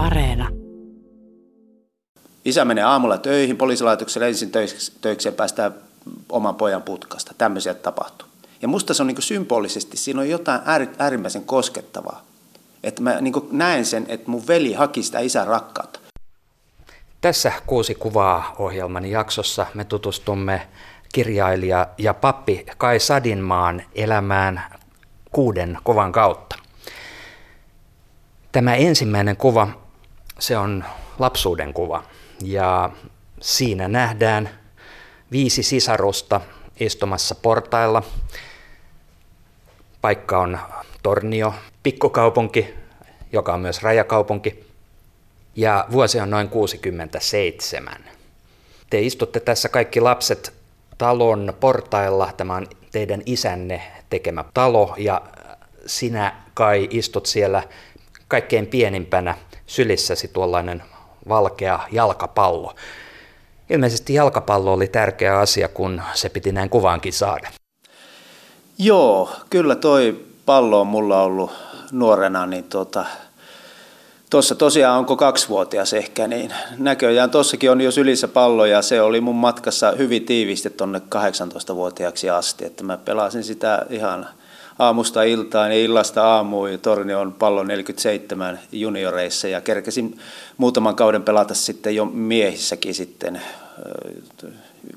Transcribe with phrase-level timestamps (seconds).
[0.00, 0.48] Areena.
[2.44, 4.50] Isä menee aamulla töihin, poliisilaitokselle ensin
[5.00, 5.74] töikseen päästään
[6.28, 7.34] oman pojan putkasta.
[7.38, 8.28] Tämmöisiä tapahtuu.
[8.62, 10.60] Ja musta se on niin symbolisesti, siinä on jotain
[10.98, 12.22] äärimmäisen koskettavaa.
[12.84, 16.00] Että mä niin näen sen, että mun veli haki sitä isän rakkautta.
[17.20, 20.68] Tässä kuusi kuvaa ohjelman jaksossa me tutustumme
[21.12, 24.62] kirjailija ja pappi Kai Sadinmaan elämään
[25.32, 26.56] kuuden kovan kautta.
[28.52, 29.68] Tämä ensimmäinen kuva,
[30.40, 30.84] se on
[31.18, 32.04] lapsuuden kuva
[32.42, 32.90] ja
[33.40, 34.50] siinä nähdään
[35.32, 36.40] viisi sisarusta
[36.80, 38.02] istumassa portailla.
[40.00, 40.58] Paikka on
[41.02, 42.74] Tornio, pikkukaupunki,
[43.32, 44.64] joka on myös rajakaupunki.
[45.56, 47.94] Ja vuosi on noin 67.
[48.90, 50.52] Te istutte tässä kaikki lapset
[50.98, 52.32] talon portailla.
[52.36, 55.22] Tämä on teidän isänne tekemä talo ja
[55.86, 57.62] sinä kai istut siellä
[58.28, 59.36] kaikkein pienimpänä
[59.70, 60.82] sylissäsi tuollainen
[61.28, 62.74] valkea jalkapallo.
[63.70, 67.48] Ilmeisesti jalkapallo oli tärkeä asia, kun se piti näin kuvaankin saada.
[68.78, 71.50] Joo, kyllä toi pallo on mulla ollut
[71.92, 73.04] nuorena, niin tuota,
[74.30, 79.20] Tuossa tosiaan onko kaksivuotias ehkä, niin näköjään tuossakin on jo sylissä pallo ja se oli
[79.20, 84.28] mun matkassa hyvin tiivisti tuonne 18-vuotiaaksi asti, että mä pelasin sitä ihan
[84.80, 86.78] aamusta iltaan ja illasta aamuun.
[86.82, 90.18] Torni on pallo 47 junioreissa ja kerkesin
[90.56, 93.42] muutaman kauden pelata sitten jo miehissäkin sitten,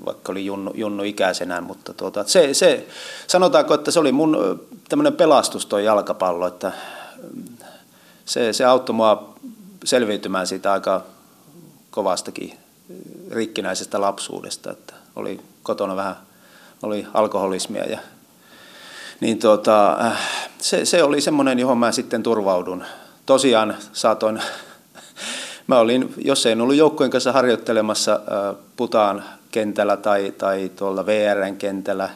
[0.05, 2.87] vaikka oli junnu, junnu ikäisenä, mutta tuota, se, se,
[3.27, 4.59] sanotaanko, että se oli mun
[4.89, 6.71] tämmöinen pelastus tuo jalkapallo, että
[8.25, 9.33] se, se auttoi mua
[9.83, 11.03] selviytymään siitä aika
[11.91, 12.57] kovastakin
[13.31, 16.15] rikkinäisestä lapsuudesta, että oli kotona vähän
[16.83, 17.99] oli alkoholismia ja
[19.23, 19.39] niin
[20.05, 20.19] äh,
[20.57, 22.83] se, se, oli semmoinen, johon mä sitten turvaudun.
[23.25, 24.41] Tosiaan saatoin,
[25.67, 31.55] mä olin, jos en ollut joukkojen kanssa harjoittelemassa äh, Putaan kentällä tai, tai tuolla VRn
[31.55, 32.09] kentällä,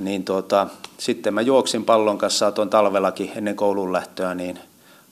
[0.00, 0.66] niin tuota,
[0.98, 4.58] sitten mä juoksin pallon kanssa, saatoin talvellakin ennen koulun lähtöä, niin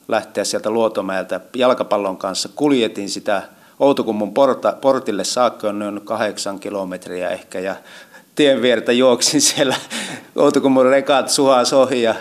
[0.07, 2.49] lähteä sieltä Luotomäeltä jalkapallon kanssa.
[2.55, 3.41] Kuljetin sitä
[3.79, 7.75] Outokummun porta, portille saakka on noin kahdeksan kilometriä ehkä ja
[8.35, 9.75] tien viertä juoksin siellä
[10.35, 12.15] Outokummun rekat suhas ohi ja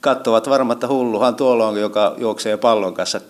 [0.00, 3.20] katsovat varmaan, että hulluhan tuolla on, joka juoksee pallon kanssa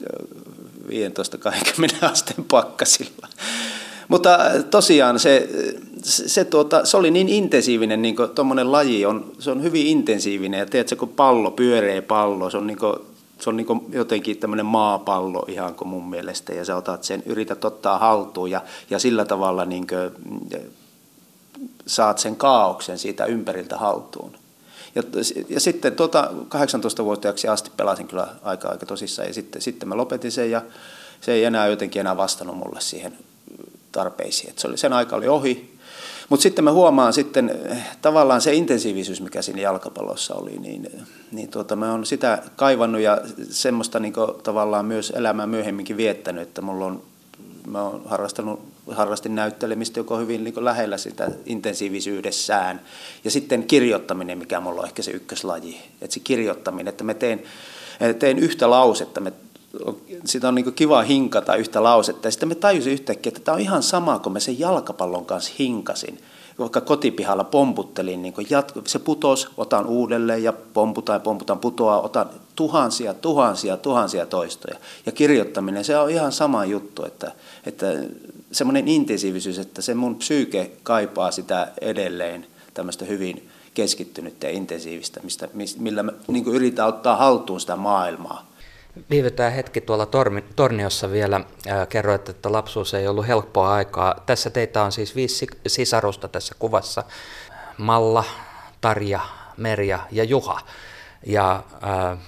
[0.89, 3.29] 15-20 asteen pakkasilla.
[4.09, 4.39] Mutta
[4.71, 5.49] tosiaan se,
[6.05, 10.61] se, tuota, se oli niin intensiivinen, niin tuommoinen laji on, se on hyvin intensiivinen.
[10.61, 12.97] Ja tiedätkö, kun pallo, pyöreä pallo, se on niin kuin,
[13.41, 17.65] se on niin jotenkin tämmöinen maapallo ihan kuin mun mielestä, ja sä otat sen, yrität
[17.65, 18.61] ottaa haltuun, ja,
[18.91, 20.11] ja sillä tavalla niin kuin,
[21.87, 24.37] saat sen kaauksen siitä ympäriltä haltuun.
[24.95, 25.03] Ja,
[25.49, 30.33] ja sitten tuota 18-vuotiaaksi asti pelasin kyllä aika, aika tosissaan, ja sitten, sitten mä lopetin
[30.33, 30.63] sen, ja
[31.21, 33.13] se ei enää jotenkin enää vastannut mulle siihen
[33.93, 34.51] tarpeisiin.
[34.51, 35.79] Et se oli, sen aika oli ohi,
[36.29, 41.49] mutta sitten mä huomaan sitten eh, tavallaan se intensiivisyys, mikä siinä jalkapallossa oli, niin, niin
[41.49, 43.21] tuota, mä oon sitä kaivannut ja
[43.51, 47.03] semmoista niin tavallaan myös elämää myöhemminkin viettänyt, että mulla on,
[47.67, 52.81] mä oon harrastanut, harrastin näyttelemistä, joka on hyvin niin lähellä sitä intensiivisyydessään.
[53.25, 57.43] Ja sitten kirjoittaminen, mikä mulla on ehkä se ykköslaji, että se kirjoittaminen, että mä teen,
[58.19, 59.33] teen yhtä lausetta, mä
[60.25, 62.27] sitä on niin kiva hinkata yhtä lausetta.
[62.27, 65.53] Ja sitten me tajusin yhtäkkiä, että tämä on ihan sama kuin mä sen jalkapallon kanssa
[65.59, 66.19] hinkasin.
[66.59, 72.31] Vaikka kotipihalla pomputtelin, niin jatko, se putos, otan uudelleen ja pomputaan ja pomputaan, putoaa, otan
[72.57, 74.77] tuhansia, tuhansia, tuhansia toistoja.
[75.07, 77.33] Ja kirjoittaminen, se on ihan sama juttu, että,
[77.67, 77.87] että
[78.53, 85.49] semmoinen intensiivisyys, että se mun psyyke kaipaa sitä edelleen tämmöistä hyvin keskittynyttä ja intensiivistä, mistä,
[85.79, 88.53] millä mä niin yritän ottaa haltuun sitä maailmaa
[89.11, 91.41] Viivytään hetki tuolla tormi, Torniossa vielä.
[91.89, 94.23] Kerroit, että lapsuus ei ollut helppoa aikaa.
[94.27, 97.05] Tässä teitä on siis viisi sisarusta tässä kuvassa.
[97.79, 98.25] Malla,
[98.81, 99.21] Tarja,
[99.57, 100.61] Merja ja Juha.
[101.27, 102.19] Ja äh,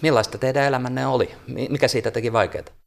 [0.00, 1.30] millaista teidän elämänne oli?
[1.68, 2.79] Mikä siitä teki vaikeaa?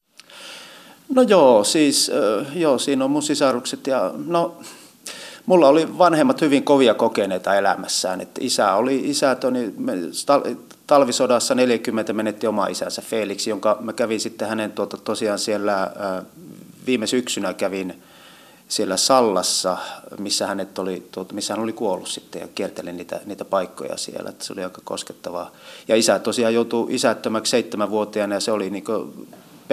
[1.09, 2.11] No joo, siis
[2.55, 4.57] joo, siinä on mun sisarukset ja no,
[5.45, 8.21] mulla oli vanhemmat hyvin kovia kokeneita elämässään.
[8.21, 9.73] Että isä oli, isä Toni,
[10.87, 15.91] talvisodassa 40 menetti oma isänsä Felix, jonka mä kävin sitten hänen tuota, tosiaan siellä
[16.85, 18.03] viime syksynä kävin
[18.67, 19.77] siellä Sallassa,
[20.19, 24.29] missä, hänet oli, tuota, missä hän oli kuollut sitten ja kiertelin niitä, niitä paikkoja siellä.
[24.29, 25.51] Että se oli aika koskettavaa.
[25.87, 28.83] Ja isä tosiaan joutui isättömäksi seitsemänvuotiaana ja se oli niin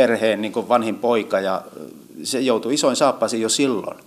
[0.00, 1.62] perheen niin vanhin poika ja
[2.22, 3.98] se joutui isoin saappaisiin jo silloin.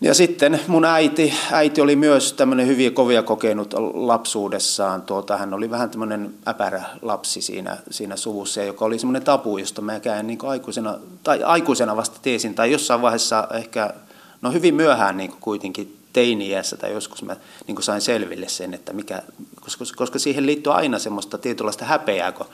[0.00, 5.02] Ja sitten mun äiti, äiti oli myös tämmöinen hyviä kovia kokenut lapsuudessaan.
[5.02, 9.82] Tuota, hän oli vähän tämmöinen äpärä lapsi siinä, siinä suvussa, joka oli semmoinen tabu, josta
[9.82, 13.94] mä käyn niin aikuisena, tai aikuisena vasta tiesin, tai jossain vaiheessa ehkä,
[14.42, 17.36] no hyvin myöhään niin kuitenkin teini-iässä tai joskus mä
[17.66, 19.22] niin sain selville sen, että mikä,
[19.60, 22.46] koska, koska siihen liittyy aina semmoista tietynlaista häpeää, kun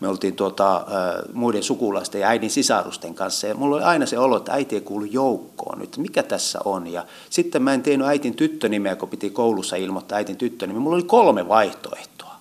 [0.00, 0.86] me oltiin tuota,
[1.32, 3.46] muiden sukulaisten ja äidin sisarusten kanssa.
[3.46, 6.86] Ja mulla oli aina se olo, että äiti ei kuulu joukkoon nyt, mikä tässä on.
[6.86, 10.80] Ja sitten mä en tiennyt äitin tyttönimeä, kun piti koulussa ilmoittaa äitin tyttönimeä.
[10.80, 12.36] Mulla oli kolme vaihtoehtoa.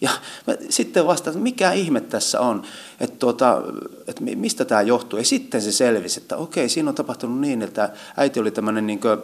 [0.00, 0.10] Ja
[0.46, 2.62] mä sitten vasta, että mikä ihme tässä on,
[3.00, 3.62] että, tuota,
[4.06, 5.18] että mistä tämä johtuu.
[5.18, 9.00] Ja sitten se selvisi, että okei, siinä on tapahtunut niin, että äiti oli tämmöinen, niin
[9.00, 9.18] kuin,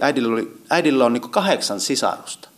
[0.00, 2.48] äidillä, oli, äidillä on niin kahdeksan sisarusta.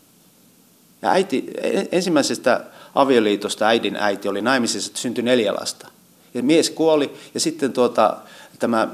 [1.03, 1.51] Ja äiti,
[1.93, 5.89] ensimmäisestä avioliitosta äidin äiti oli naimisissa, että syntyi neljä lasta.
[6.35, 8.17] Ja mies kuoli ja sitten tuota,
[8.59, 8.89] tämä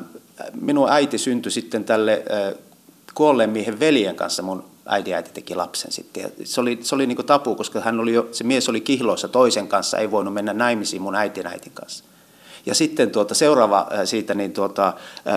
[0.61, 2.23] minun äiti syntyi sitten tälle
[3.15, 6.23] kuolleen miehen veljen kanssa mun äidin äiti teki lapsen sitten.
[6.23, 9.29] Ja se oli, se oli niin tapu, koska hän oli jo, se mies oli kihloissa
[9.29, 12.05] toisen kanssa, ei voinut mennä naimisiin mun äitin äitin kanssa.
[12.67, 14.93] Ja sitten tuota, seuraava siitä, niin tuota,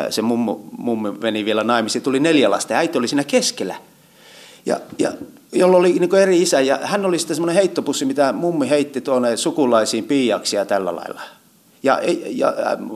[0.10, 3.76] se mummu, mummu meni vielä naimisiin, tuli neljä lasta ja äiti oli siinä keskellä.
[4.66, 5.12] Ja, ja
[5.52, 9.38] jolla oli niin eri isä, ja hän oli sitten semmoinen heittopussi, mitä mummi heitti tuonne
[9.38, 11.22] sukulaisiin piiaksi ja tällä lailla.
[11.84, 12.54] Ja, ja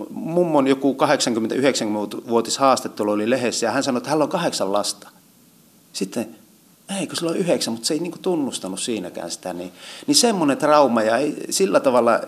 [0.10, 5.10] mummon joku 80-90-vuotis haastattelu oli lehdessä, ja hän sanoi, että hän on kahdeksan lasta.
[5.94, 6.36] Sitten
[7.00, 9.54] ei, kun sillä on yhdeksän, mutta se ei niinku tunnustanut siinäkään sitä.
[9.54, 9.72] Niin,
[10.08, 12.20] niin semmoinen trauma ja ei, sillä tavalla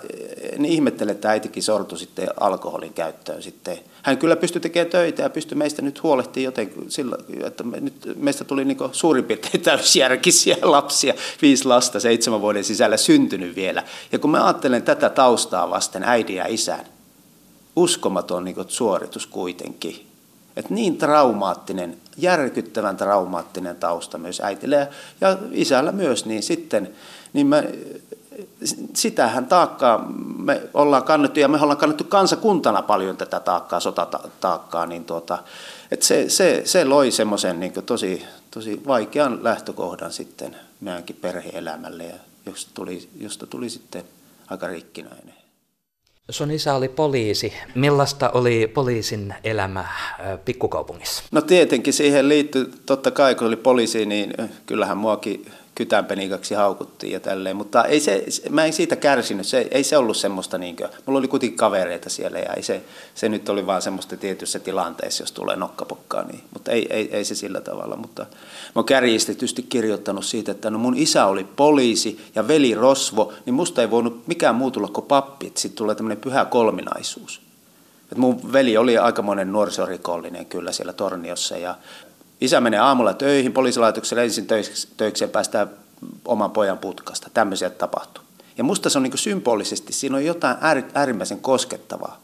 [0.57, 3.79] niin ihmettele, että äitikin sortui sitten alkoholin käyttöön sitten.
[4.07, 8.13] Hän kyllä pystyi tekemään töitä ja pystyi meistä nyt huolehtimaan jotenkin sillä, että me, nyt
[8.15, 13.83] meistä tuli niinku suurin piirtein täysjärkisiä lapsia, viisi lasta seitsemän vuoden sisällä syntynyt vielä.
[14.11, 16.85] Ja kun mä ajattelen tätä taustaa vasten äidin ja isän,
[17.75, 20.07] uskomaton niin suoritus kuitenkin.
[20.55, 24.87] Että niin traumaattinen, järkyttävän traumaattinen tausta myös äitille ja,
[25.21, 26.95] ja isällä myös, niin sitten
[27.33, 27.71] niin me,
[28.93, 35.05] sitähän taakkaa me ollaan kannettu ja me ollaan kannettu kansakuntana paljon tätä taakkaa, sotataakkaa, niin
[35.05, 35.37] tuota,
[35.91, 42.15] että se, se, se loi semmoisen niin tosi, tosi vaikean lähtökohdan sitten meidänkin perheelämälle, ja
[42.45, 44.03] josta tuli, josta tuli sitten
[44.49, 45.33] aika rikkinäinen.
[46.29, 47.53] Sun isä oli poliisi.
[47.75, 49.85] Millaista oli poliisin elämä
[50.45, 51.23] pikkukaupungissa?
[51.31, 54.33] No tietenkin siihen liittyy, totta kai kun oli poliisi, niin
[54.65, 59.83] kyllähän muakin kytänpenikaksi haukuttiin ja tälleen, mutta ei se, mä en siitä kärsinyt, se, ei
[59.83, 62.81] se ollut semmoista, niin kuin, mulla oli kuitenkin kavereita siellä ja ei se,
[63.15, 67.25] se nyt oli vaan semmoista tietyssä tilanteessa, jos tulee nokkapokkaa, niin, mutta ei, ei, ei
[67.25, 72.25] se sillä tavalla, mutta mä oon kärjistetysti kirjoittanut siitä, että no mun isä oli poliisi
[72.35, 75.95] ja veli Rosvo, niin musta ei voinut mikään muu tulla kuin pappi, että sitten tulee
[75.95, 77.41] tämmöinen pyhä kolminaisuus.
[78.11, 81.75] Et mun veli oli aikamoinen nuorisorikollinen kyllä siellä Torniossa ja
[82.41, 84.47] Isä menee aamulla töihin, poliisilaitokselle ensin
[84.97, 85.69] töikseen päästään
[86.25, 87.29] oman pojan putkasta.
[87.33, 88.23] Tämmöisiä tapahtuu.
[88.57, 90.57] Ja musta se on niin symbolisesti, siinä on jotain
[90.93, 92.21] äärimmäisen koskettavaa.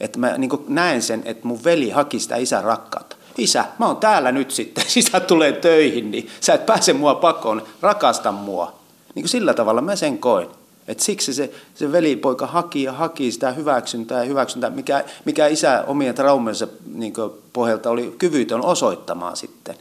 [0.00, 3.16] Että mä niin näen sen, että mun veli haki sitä isän rakkautta.
[3.38, 7.62] Isä, mä oon täällä nyt sitten, isä tulee töihin, niin sä et pääse mua pakoon,
[7.82, 8.78] rakasta mua.
[9.14, 10.48] Niin kuin sillä tavalla mä sen koin.
[10.88, 15.84] Et siksi se, se velipoika haki ja haki sitä hyväksyntää ja hyväksyntää, mikä, mikä isä
[15.86, 17.12] omien traumensa niin
[17.52, 19.76] pohjalta oli kyvytön osoittamaan sitten.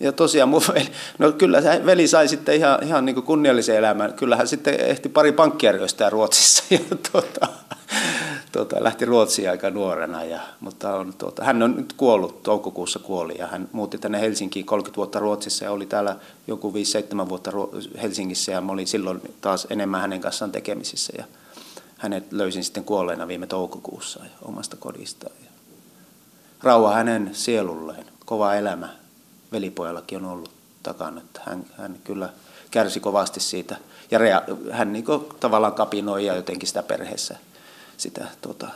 [0.00, 4.12] Ja tosiaan mun veli, no kyllä se veli sai sitten ihan, ihan niin kunniallisen elämän.
[4.12, 6.78] Kyllähän sitten ehti pari pankkijärjestöä Ruotsissa ja
[7.12, 7.48] tuota,
[8.52, 10.24] tuota, lähti Ruotsiin aika nuorena.
[10.24, 14.66] Ja, mutta on, tuota, hän on nyt kuollut, toukokuussa kuoli ja hän muutti tänne Helsinkiin
[14.66, 16.72] 30 vuotta Ruotsissa ja oli täällä joku
[17.24, 17.50] 5-7 vuotta
[18.02, 21.12] Helsingissä ja mä olin silloin taas enemmän hänen kanssaan tekemisissä.
[21.18, 21.24] Ja
[21.98, 25.32] hänet löysin sitten kuolleena viime toukokuussa ja omasta kodistaan.
[25.44, 25.50] Ja
[26.62, 28.88] rauha hänen sielulleen, kova elämä
[29.52, 30.50] velipojallakin on ollut
[30.82, 31.20] takana.
[31.20, 32.28] Että hän, hän kyllä
[32.70, 33.76] kärsi kovasti siitä
[34.10, 35.04] ja rea- hän niin
[35.40, 37.38] tavallaan kapinoi ja jotenkin sitä perheessä
[38.00, 38.68] sitä tota,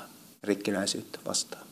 [0.43, 1.63] rikkinäisyyttä vastaan.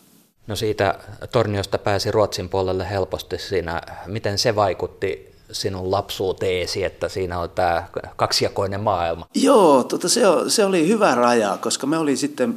[0.46, 0.98] No siitä
[1.32, 3.80] Torniosta pääsi Ruotsin puolelle helposti siinä.
[4.06, 9.26] Miten se vaikutti sinun lapsuuteesi, että siinä on tämä kaksijakoinen maailma?
[9.34, 12.56] Joo, tota, se, se oli hyvä raja, koska me oli sitten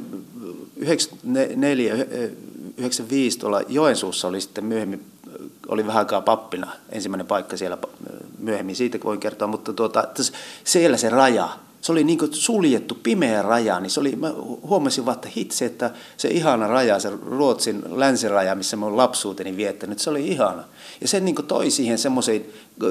[0.76, 5.06] 94, 95 tuolla Joensuussa oli sitten myöhemmin,
[5.68, 7.78] oli vähän aikaa pappina, ensimmäinen paikka siellä
[8.38, 10.04] myöhemmin, siitä voin kertoa, mutta tuota,
[10.64, 11.48] siellä se raja,
[11.86, 15.90] se oli niin suljettu, pimeä raja, niin se oli, mä huomasin vaan, että hitse, että
[16.16, 20.64] se ihana raja, se Ruotsin länsiraja, missä mä olen lapsuuteni viettänyt, se oli ihana.
[21.00, 22.44] Ja se niin toi siihen semmoisen,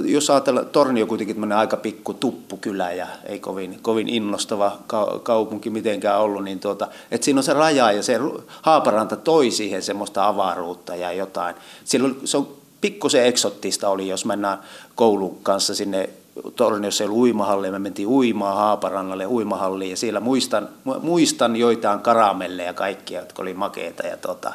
[0.05, 4.77] jos ajatellaan, Tornio kuitenkin aika pikku tuppukylä ja ei kovin, kovin innostava
[5.23, 8.19] kaupunki mitenkään ollut, niin tuota, että siinä on se raja ja se
[8.61, 11.55] Haaparanta toi siihen semmoista avaruutta ja jotain.
[11.85, 12.47] Silloin se on
[12.81, 14.59] pikkusen eksottista oli, jos mennään
[14.95, 16.09] koulun kanssa sinne
[16.55, 20.69] Torniossa ei ollut uimahalli, me mentiin uimaan Haaparannalle uimahalliin ja siellä muistan,
[21.01, 24.53] muistan joitain karamelleja kaikkia, jotka oli makeita ja, tota,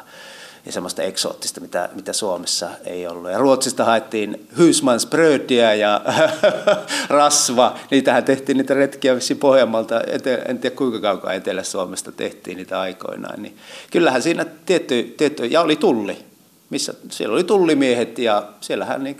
[0.65, 3.31] ja semmoista eksoottista, mitä, mitä Suomessa ei ollut.
[3.31, 6.01] Ja Ruotsista haettiin hysmansbrödiä ja
[7.09, 10.01] rasva, niitähän tehtiin niitä retkiä vissiin Pohjanmaalta,
[10.47, 13.41] en tiedä kuinka kaukaa Etelä-Suomesta tehtiin niitä aikoinaan.
[13.41, 13.57] Niin
[13.91, 16.17] kyllähän siinä tietty, tietty, ja oli tulli,
[16.69, 19.17] missä siellä oli tullimiehet ja siellähän niin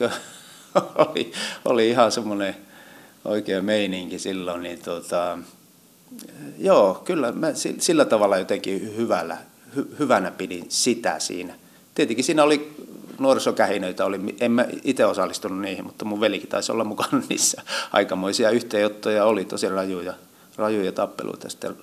[1.07, 1.31] oli,
[1.65, 2.55] oli ihan semmoinen
[3.25, 5.37] oikea meininki silloin, niin tota,
[6.57, 7.47] joo, kyllä mä
[7.79, 9.37] sillä tavalla jotenkin hyvällä,
[9.75, 11.53] hy, hyvänä pidin sitä siinä.
[11.95, 12.75] Tietenkin siinä oli
[13.19, 17.61] nuorisokähinöitä, oli, en mä itse osallistunut niihin, mutta mun velikin taisi olla mukana niissä.
[17.91, 20.13] Aikamoisia yhteenottoja oli tosi rajuja,
[20.57, 21.49] rajuja tappeluita.
[21.49, 21.75] Sitten.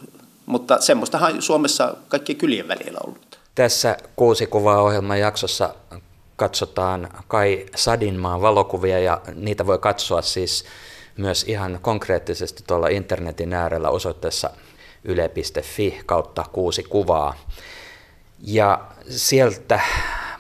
[0.47, 3.39] Mutta semmoistahan Suomessa kaikkien kylien välillä ollut.
[3.55, 5.75] Tässä kuusi kuvaa ohjelman jaksossa
[6.39, 10.65] katsotaan Kai Sadinmaan valokuvia ja niitä voi katsoa siis
[11.17, 14.51] myös ihan konkreettisesti tuolla internetin äärellä osoitteessa
[15.05, 17.35] yle.fi kautta kuusi kuvaa.
[18.39, 19.81] Ja sieltä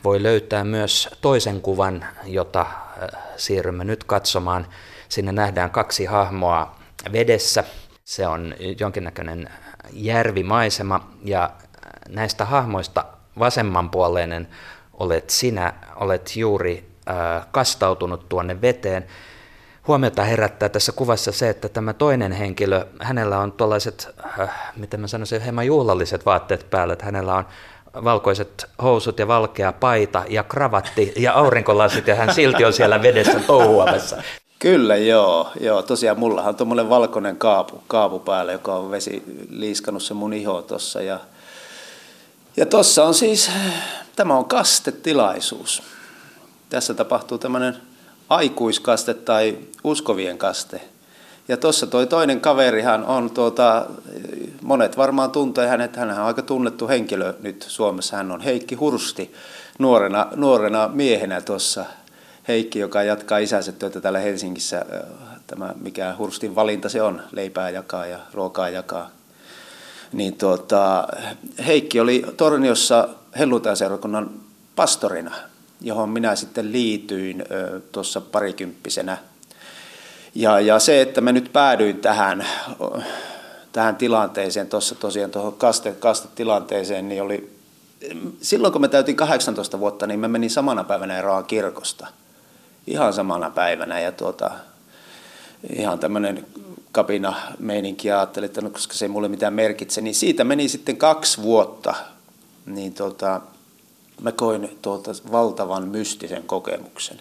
[0.05, 4.67] voi löytää myös toisen kuvan, jota äh, siirrymme nyt katsomaan.
[5.09, 6.76] Sinne nähdään kaksi hahmoa
[7.12, 7.64] vedessä.
[8.05, 9.50] Se on jonkinnäköinen
[9.93, 11.50] järvimaisema ja
[12.09, 13.05] näistä hahmoista
[13.38, 14.49] vasemmanpuoleinen
[14.99, 19.07] olet sinä, olet juuri äh, kastautunut tuonne veteen.
[19.88, 25.07] Huomiota herättää tässä kuvassa se, että tämä toinen henkilö, hänellä on tuollaiset, äh, miten mä
[25.07, 27.45] sanoisin, hieman juhlalliset vaatteet päällä, että hänellä on
[28.05, 33.40] valkoiset housut ja valkea paita ja kravatti ja aurinkolasit ja hän silti on siellä vedessä
[33.40, 34.23] touhuamassa.
[34.59, 35.49] Kyllä, joo.
[35.61, 35.83] joo.
[35.83, 40.62] Tosiaan mullahan on tuommoinen valkoinen kaapu, kaapu päällä, joka on vesi liiskannut se mun iho
[40.62, 41.02] tuossa.
[41.02, 41.21] Ja,
[42.58, 43.50] ja tuossa on siis
[44.18, 45.82] Tämä on kastetilaisuus.
[46.70, 47.76] Tässä tapahtuu tämmöinen
[48.28, 50.80] aikuiskaste tai uskovien kaste.
[51.48, 53.86] Ja tuossa toi toinen kaverihan on, tuota,
[54.62, 58.16] monet varmaan tuntee hänet, hän on aika tunnettu henkilö nyt Suomessa.
[58.16, 59.34] Hän on Heikki Hursti,
[59.78, 61.84] nuorena, nuorena miehenä tuossa.
[62.48, 64.84] Heikki, joka jatkaa isänsä työtä täällä Helsingissä.
[65.46, 69.17] Tämä, mikä Hurstin valinta se on, leipää jakaa ja ruokaa jakaa.
[70.12, 71.08] Niin tuota,
[71.66, 74.30] Heikki oli Torniossa helluntainseurakunnan
[74.76, 75.34] pastorina,
[75.80, 77.44] johon minä sitten liityin
[77.92, 79.18] tuossa parikymppisenä.
[80.34, 82.46] Ja, ja se, että mä nyt päädyin tähän,
[83.72, 87.58] tähän tilanteeseen, tuossa tosiaan tuohon kaste, kastetilanteeseen, niin oli,
[88.40, 92.06] silloin kun mä täytin 18 vuotta, niin mä menin samana päivänä eroon kirkosta.
[92.86, 94.50] Ihan samana päivänä ja tuota,
[95.76, 96.46] ihan tämmöinen
[96.92, 100.68] kapina meininki ja ajattelin, että no, koska se ei mulle mitään merkitse, niin siitä meni
[100.68, 101.95] sitten kaksi vuotta
[102.75, 103.40] niin tota,
[104.23, 107.21] mä koin tuolta valtavan mystisen kokemuksen.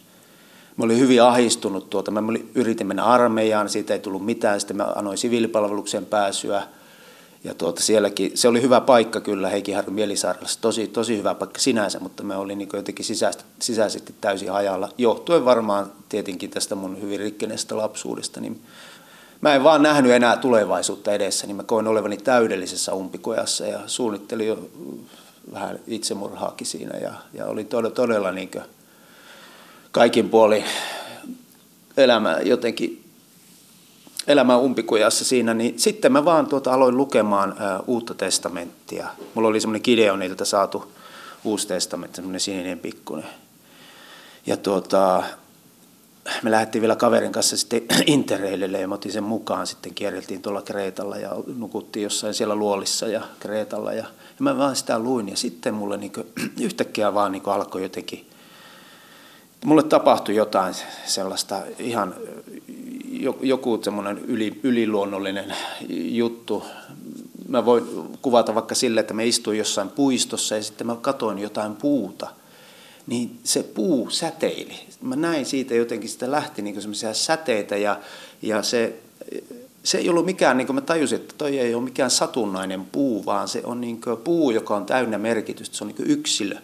[0.78, 2.24] Mä olin hyvin ahistunut tuota, mä
[2.56, 6.64] yritin mennä armeijaan, siitä ei tullut mitään, sitten mä annoin siviilipalveluksen pääsyä.
[7.44, 12.00] Ja tuota, sielläkin, se oli hyvä paikka kyllä Heikinharjun Mielisairaalassa, tosi, tosi hyvä paikka sinänsä,
[12.00, 17.20] mutta mä olin niin jotenkin sisäisesti, sisäisesti täysin hajalla, johtuen varmaan tietenkin tästä mun hyvin
[17.20, 18.42] rikkeneestä lapsuudesta.
[18.42, 18.62] Niin
[19.42, 24.48] mä en vaan nähnyt enää tulevaisuutta edessä, niin mä koin olevani täydellisessä umpikojassa ja suunnittelin
[24.48, 24.70] jo
[25.54, 28.52] vähän itsemurhaakin siinä ja, ja oli todella, todella niin
[29.92, 30.64] kaikin puolin
[31.98, 33.04] elämä jotenkin
[34.28, 39.08] elämä umpikujassa siinä, niin sitten mä vaan tuota aloin lukemaan ä, uutta testamenttia.
[39.34, 40.92] Mulla oli semmoinen Gideonilta saatu
[41.44, 43.30] uusi testamentti, semmoinen sininen pikkunen.
[44.46, 45.24] Ja tuota,
[46.44, 49.68] me lähdettiin vielä kaverin kanssa sitten Interrailille ja me otin sen mukaan.
[49.68, 53.94] Sitten kierreltiin tuolla Kreetalla ja nukuttiin jossain siellä Luolissa ja Kreetalla.
[53.94, 56.28] Ja, ja mä vaan sitä luin ja sitten mulle niin kuin,
[56.62, 58.30] yhtäkkiä vaan niin alkoi jotenkin,
[59.66, 62.16] mulle tapahtui jotain sellaista ihan
[63.42, 65.54] joku semmoinen yli, yliluonnollinen
[65.90, 66.66] juttu.
[67.48, 67.84] Mä voin
[68.22, 72.28] kuvata vaikka sille, että me istuin jossain puistossa ja sitten mä katoin jotain puuta–
[73.08, 74.80] niin se puu säteili.
[75.02, 78.00] Mä näin siitä jotenkin, sitä lähti niin semmoisia säteitä ja,
[78.42, 78.94] ja se,
[79.84, 83.26] se ei ollut mikään, niin kuin mä tajusin, että toi ei ole mikään satunnainen puu,
[83.26, 86.56] vaan se on niin puu, joka on täynnä merkitystä, se on niin yksilö.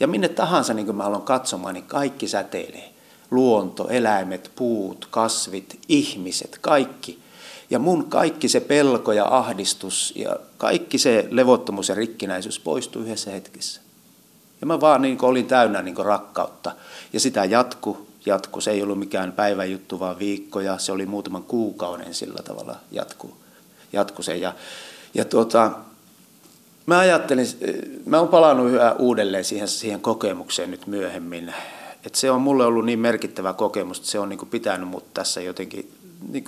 [0.00, 2.90] Ja minne tahansa niin mä aloin katsomaan, niin kaikki säteilee.
[3.30, 7.18] Luonto, eläimet, puut, kasvit, ihmiset, kaikki.
[7.70, 13.30] Ja mun kaikki se pelko ja ahdistus ja kaikki se levottomuus ja rikkinäisyys poistui yhdessä
[13.30, 13.80] hetkessä.
[14.60, 16.72] Ja mä vaan niin olin täynnä niin rakkautta.
[17.12, 18.60] Ja sitä jatku, jatku.
[18.60, 20.78] Se ei ollut mikään päivän juttu, vaan viikkoja.
[20.78, 23.36] Se oli muutaman kuukauden sillä tavalla jatku,
[23.92, 24.36] jatku se.
[24.36, 24.52] Ja,
[25.14, 25.70] ja tuota,
[26.86, 27.46] mä ajattelin,
[28.06, 31.54] mä oon palannut yhä uudelleen siihen, siihen kokemukseen nyt myöhemmin.
[32.06, 35.40] Et se on mulle ollut niin merkittävä kokemus, että se on niin pitänyt mut tässä
[35.40, 35.92] jotenkin
[36.28, 36.44] niin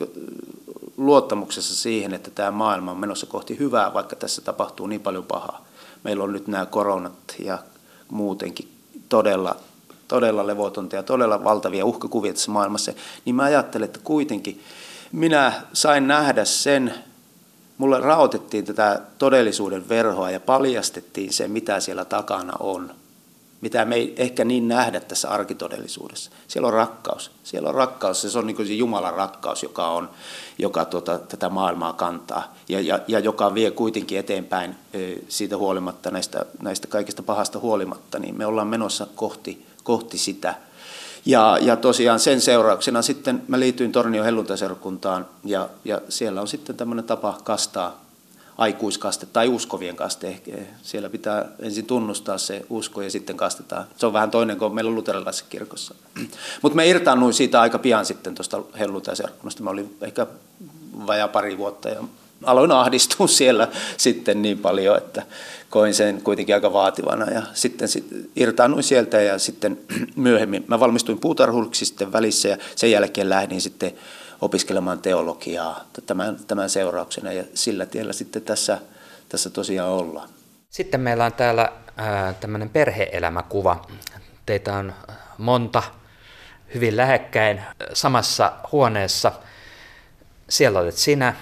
[0.97, 5.65] luottamuksessa siihen, että tämä maailma on menossa kohti hyvää, vaikka tässä tapahtuu niin paljon pahaa.
[6.05, 7.59] Meillä on nyt nämä koronat ja
[8.11, 8.69] muutenkin
[9.09, 9.57] todella,
[10.09, 12.93] todella levotonta ja todella valtavia uhkakuvia tässä maailmassa,
[13.25, 14.63] niin mä ajattelen, että kuitenkin
[15.13, 16.95] minä sain nähdä sen,
[17.79, 22.95] mulle raotettiin tätä todellisuuden verhoa ja paljastettiin se, mitä siellä takana on
[23.61, 26.31] mitä me ei ehkä niin nähdä tässä arkitodellisuudessa.
[26.49, 27.31] Siellä on rakkaus.
[27.45, 28.23] Siellä on rakkaus.
[28.23, 30.11] Se on niin se Jumalan rakkaus, joka, on,
[30.59, 34.77] joka tuota, tätä maailmaa kantaa ja, ja, ja joka vie kuitenkin eteenpäin
[35.29, 40.55] siitä huolimatta, näistä, näistä kaikista pahasta huolimatta, niin me ollaan menossa kohti, kohti sitä.
[41.27, 46.77] Ja, ja tosiaan sen seurauksena sitten mä liityin Tornion helluntaseurakuntaan ja, ja siellä on sitten
[46.77, 48.10] tämmöinen tapa kastaa
[48.59, 50.29] aikuiskaste tai uskovien kaste.
[50.29, 50.53] Ehkä
[50.83, 53.85] siellä pitää ensin tunnustaa se usko ja sitten kastetaan.
[53.97, 55.95] Se on vähän toinen kuin meillä luterilaisessa kirkossa.
[56.63, 59.63] Mutta me irtaannuin siitä aika pian sitten tuosta helluntaisjärjestelmästä.
[59.63, 60.27] Mä olin ehkä
[61.07, 62.05] vajaa pari vuotta ja
[62.45, 65.23] aloin ahdistua siellä sitten niin paljon, että
[65.71, 67.31] koin sen kuitenkin aika vaativana.
[67.31, 69.79] Ja sitten sit irtaannuin sieltä ja sitten
[70.17, 73.93] myöhemmin mä valmistuin puutarhuliksi sitten välissä ja sen jälkeen lähdin sitten
[74.41, 78.79] opiskelemaan teologiaa tämän, tämän seurauksena ja sillä tiellä sitten tässä,
[79.29, 80.29] tässä tosiaan ollaan.
[80.71, 81.73] Sitten meillä on täällä
[82.41, 83.87] tämmöinen perheelämäkuva.
[84.47, 84.95] Teitä on
[85.39, 85.83] monta
[86.75, 89.33] hyvin lähekkäin samassa huoneessa.
[90.49, 91.35] Siellä olet sinä,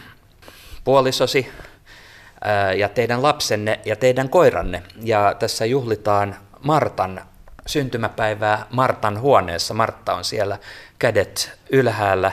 [0.85, 1.53] puolisosi
[2.77, 4.83] ja teidän lapsenne ja teidän koiranne.
[5.03, 7.21] Ja tässä juhlitaan Martan
[7.67, 9.75] syntymäpäivää Martan huoneessa.
[9.75, 10.59] Martta on siellä
[10.99, 12.33] kädet ylhäällä.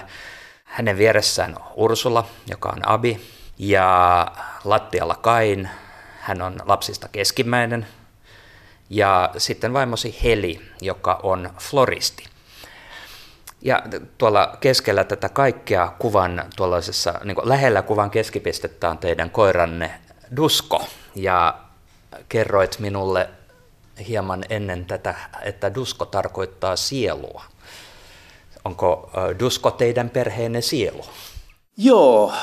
[0.76, 3.22] Hänen vieressään Ursula, joka on Abi,
[3.58, 4.28] ja
[4.64, 5.70] lattialla Kain,
[6.20, 7.88] hän on lapsista keskimmäinen,
[8.90, 12.26] ja sitten vaimosi Heli, joka on floristi.
[13.62, 13.84] Ja
[14.18, 20.00] tuolla keskellä tätä kaikkea kuvan, tuollaisessa niin lähellä kuvan keskipistettä on teidän koiranne
[20.36, 20.88] Dusko.
[21.16, 21.58] Ja
[22.30, 23.30] kerroit minulle
[24.08, 27.44] hieman ennen tätä, että Dusko tarkoittaa sielua.
[28.66, 31.02] Onko Dusko teidän perheenne sielu?
[31.78, 32.34] Joo,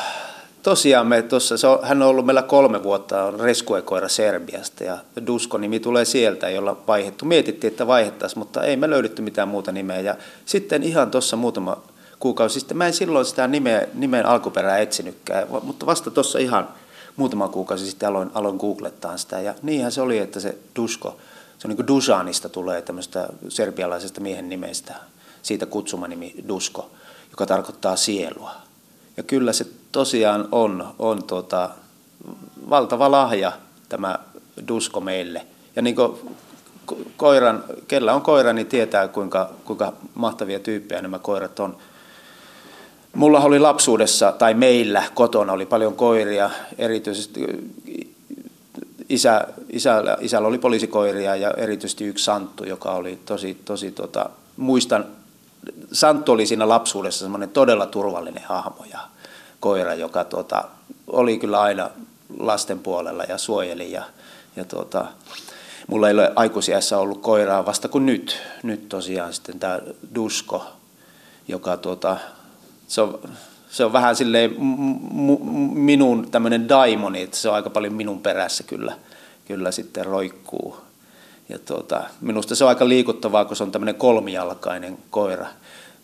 [0.62, 4.98] tosiaan me tuossa, se on, hän on ollut meillä kolme vuotta, on reskuekoira Serbiasta ja
[5.26, 7.24] Dusko-nimi tulee sieltä, jolla vaihettu.
[7.24, 10.00] Mietittiin, että vaihettaisiin, mutta ei me löydetty mitään muuta nimeä.
[10.00, 11.82] Ja sitten ihan tuossa muutama
[12.20, 16.68] kuukausi sitten, mä en silloin sitä nimeä, nimen alkuperää etsinytkään, mutta vasta tuossa ihan
[17.16, 19.40] muutama kuukausi sitten aloin, aloin googlettaa sitä.
[19.40, 21.16] Ja niinhän se oli, että se Dusko,
[21.58, 24.94] se on niin kuin Dusanista tulee tämmöistä serbialaisesta miehen nimestä
[25.42, 26.90] siitä kutsumanimi Dusko,
[27.30, 28.50] joka tarkoittaa sielua.
[29.16, 31.70] Ja kyllä se tosiaan on, on tuota,
[32.70, 33.52] valtava lahja
[33.88, 34.18] tämä
[34.68, 35.46] Dusko meille.
[35.76, 36.18] Ja niin kuin
[37.16, 41.76] koiran, kellä on koira, niin tietää kuinka, kuinka mahtavia tyyppejä nämä koirat on.
[43.14, 47.46] Mulla oli lapsuudessa, tai meillä kotona oli paljon koiria, erityisesti
[49.08, 55.06] isä, isällä, isällä oli poliisikoiria ja erityisesti yksi Santtu, joka oli tosi, tosi tota, muistan
[55.92, 58.98] Santtu oli siinä lapsuudessa semmoinen todella turvallinen hahmo ja
[59.60, 60.64] koira, joka tuota,
[61.06, 61.90] oli kyllä aina
[62.38, 63.92] lasten puolella ja suojeli.
[63.92, 64.04] Ja,
[64.56, 65.04] ja tuota,
[65.86, 68.42] mulla ei ole aikuisiässä ollut koiraa vasta kuin nyt.
[68.62, 69.80] Nyt tosiaan sitten tämä
[70.14, 70.66] Dusko,
[71.48, 72.16] joka tuota,
[72.88, 73.20] se on,
[73.70, 74.56] se on vähän silleen
[75.72, 78.96] minun tämmöinen daimoni, että se on aika paljon minun perässä kyllä,
[79.44, 80.76] kyllä sitten roikkuu
[81.52, 85.46] ja tuota, minusta se on aika liikuttavaa, kun se on tämmöinen kolmijalkainen koira.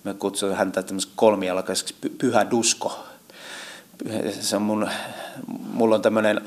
[0.04, 3.04] Mä kutsun häntä tämmöiseksi kolmijalkaiseksi pyhä dusko.
[4.40, 4.88] Se on mun,
[5.72, 6.40] mulla on tämmöinen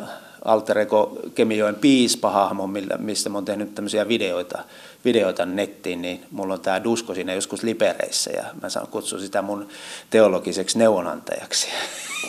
[0.46, 4.60] alter ego Kemijoen piispahahmo, mistä mä oon tehnyt tämmöisiä videoita,
[5.06, 9.42] videoita nettiin, niin mulla on tämä Dusko siinä joskus lipereissä ja mä saan kutsua sitä
[9.42, 9.68] mun
[10.10, 11.68] teologiseksi neuvonantajaksi.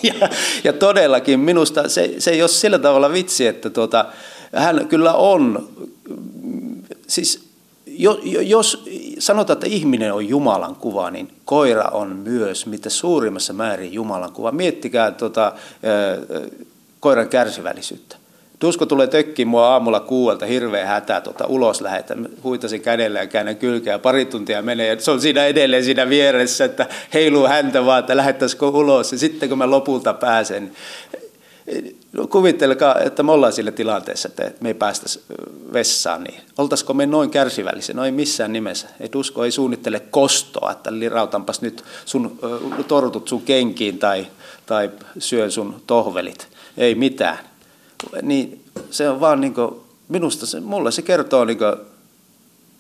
[0.03, 0.29] Ja,
[0.65, 4.05] ja todellakin minusta se, se ei ole sillä tavalla vitsi, että tuota,
[4.57, 5.69] hän kyllä on
[7.07, 7.53] siis
[8.41, 8.85] jos
[9.19, 14.53] sanotaan, että ihminen on Jumalan kuva, niin koira on myös mitä suurimmassa määrin Jumalan kuva.
[14.53, 15.53] Miettikää tuota,
[17.01, 18.17] koiran kärsivällisyyttä.
[18.59, 23.57] Tusko tulee tökkiin mua aamulla kuuelta, hirveä hätä, tuota, ulos lähetän, huitasin kädellä ja käännän
[23.57, 28.01] kylkeä, pari tuntia menee ja se on siinä edelleen siinä vieressä, että heiluu häntä vaan,
[28.01, 30.73] että lähettäisikö ulos ja sitten kun mä lopulta pääsen,
[32.13, 35.07] No, kuvittelkaa, että me ollaan sillä tilanteessa, että me ei päästä
[35.73, 37.95] vessaan, niin oltaisiko me noin kärsivällisiä?
[37.95, 38.89] No ei missään nimessä.
[39.01, 42.39] Et usko ei suunnittele kostoa, että lirautanpas nyt sun,
[42.89, 44.27] tortut sun kenkiin tai,
[44.67, 46.49] tai syön sun tohvelit.
[46.77, 47.39] Ei mitään.
[48.23, 49.75] Niin se on vaan niin kuin,
[50.09, 51.77] minusta se, mulle se kertoo, niin kuin,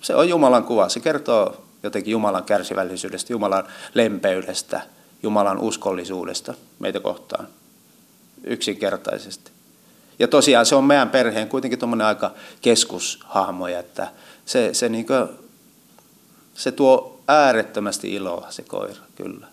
[0.00, 0.88] se on Jumalan kuva.
[0.88, 4.80] Se kertoo jotenkin Jumalan kärsivällisyydestä, Jumalan lempeydestä,
[5.22, 7.48] Jumalan uskollisuudesta meitä kohtaan
[8.44, 9.50] yksinkertaisesti.
[10.18, 14.08] Ja tosiaan se on meidän perheen kuitenkin tuommoinen aika keskushahmo, että
[14.46, 15.28] se, se, niin kuin,
[16.54, 19.46] se tuo äärettömästi iloa se koira, kyllä.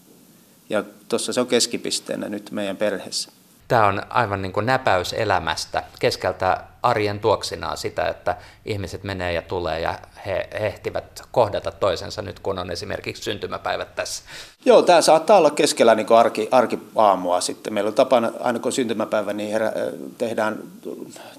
[0.69, 3.31] Ja tuossa se on keskipisteenä nyt meidän perheessä.
[3.69, 9.41] Tämä on aivan niin kuin näpäys elämästä, keskeltä arjen tuoksinaa sitä, että ihmiset menee ja
[9.41, 14.23] tulee ja he ehtivät kohdata toisensa nyt, kun on esimerkiksi syntymäpäivät tässä.
[14.65, 17.73] Joo, tämä saattaa olla keskellä niin arki, arkiaamua sitten.
[17.73, 19.73] Meillä on tapana, aina kun syntymäpäivä, niin herä,
[20.17, 20.59] tehdään,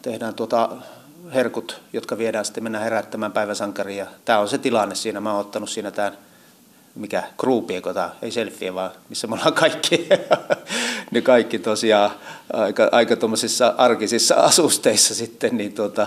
[0.02, 0.68] tehdään tuota
[1.34, 4.06] herkut, jotka viedään sitten mennään herättämään päiväsankaria.
[4.24, 5.20] Tämä on se tilanne siinä.
[5.20, 6.18] Mä oon ottanut siinä tämän
[6.94, 7.74] mikä kruupi,
[8.22, 10.08] ei selfie, vaan missä me ollaan kaikki,
[11.10, 12.10] ne kaikki tosiaan
[12.52, 16.06] aika, aika tuommoisissa arkisissa asusteissa sitten, niin tuota,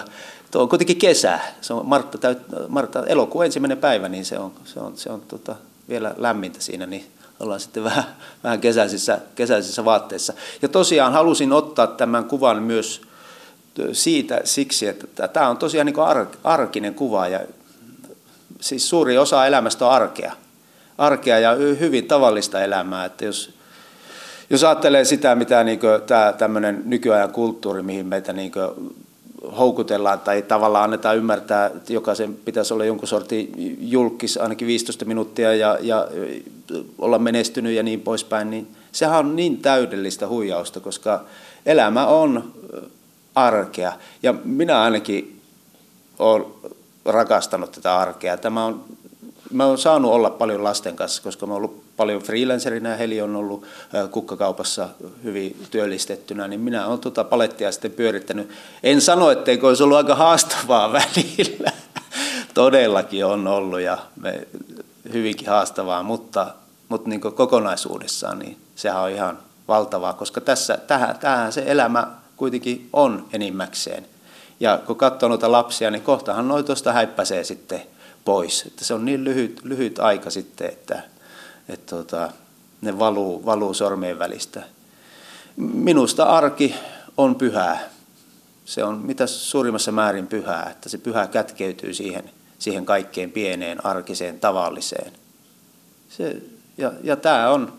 [0.51, 1.39] tuo on kuitenkin kesä.
[1.61, 5.21] Se on Martta, täyt, Martta elokuun ensimmäinen päivä, niin se on, se on, se on
[5.21, 5.55] tuota,
[5.89, 7.05] vielä lämmintä siinä, niin
[7.39, 8.03] ollaan sitten vähän,
[8.43, 10.33] vähän kesäisissä, kesäisissä vaatteissa.
[10.61, 13.01] Ja tosiaan halusin ottaa tämän kuvan myös
[13.91, 15.95] siitä siksi, että tämä on tosiaan niin
[16.43, 17.39] arkinen kuva ja
[18.61, 20.33] siis suuri osa elämästä on arkea
[20.97, 23.06] arkea ja hyvin tavallista elämää.
[23.06, 23.53] Että jos,
[24.49, 28.51] jos ajattelee sitä, mitä niin tämä tämmöinen nykyajan kulttuuri, mihin meitä niin
[29.58, 35.56] houkutellaan tai tavallaan annetaan ymmärtää, että jokaisen pitäisi olla jonkun sortin julkis ainakin 15 minuuttia
[35.56, 36.08] ja, ja
[36.97, 41.25] olla menestynyt ja niin poispäin, niin sehän on niin täydellistä huijausta, koska
[41.65, 42.53] elämä on
[43.36, 43.93] arkea.
[44.23, 45.41] Ja minä ainakin
[46.19, 46.45] olen
[47.06, 48.38] rakastanut tätä arkea.
[48.38, 48.84] Tämä on
[49.53, 53.21] mä oon saanut olla paljon lasten kanssa, koska mä oon ollut paljon freelancerina ja Heli
[53.21, 53.65] on ollut
[54.11, 54.89] kukkakaupassa
[55.23, 58.49] hyvin työllistettynä, niin minä olen tuota palettia sitten pyörittänyt.
[58.83, 61.71] En sano, etteikö olisi ollut aika haastavaa välillä.
[62.53, 64.47] Todellakin on ollut ja me,
[65.13, 66.47] hyvinkin haastavaa, mutta,
[66.89, 72.89] mutta niin kokonaisuudessaan niin sehän on ihan valtavaa, koska tässä, tähän, tähän se elämä kuitenkin
[72.93, 74.05] on enimmäkseen.
[74.59, 77.81] Ja kun katsoo noita lapsia, niin kohtahan noin tuosta häippäsee sitten
[78.25, 78.63] pois.
[78.67, 81.03] Että se on niin lyhyt, lyhyt aika sitten, että,
[81.69, 82.31] että tota,
[82.81, 84.63] ne valuu, valuu sormien välistä.
[85.57, 86.75] Minusta arki
[87.17, 87.89] on pyhää.
[88.65, 94.39] Se on mitä suurimmassa määrin pyhää, että se pyhä kätkeytyy siihen, siihen kaikkein pieneen arkiseen
[94.39, 95.13] tavalliseen.
[96.09, 96.41] Se,
[96.77, 97.73] ja, ja tämä on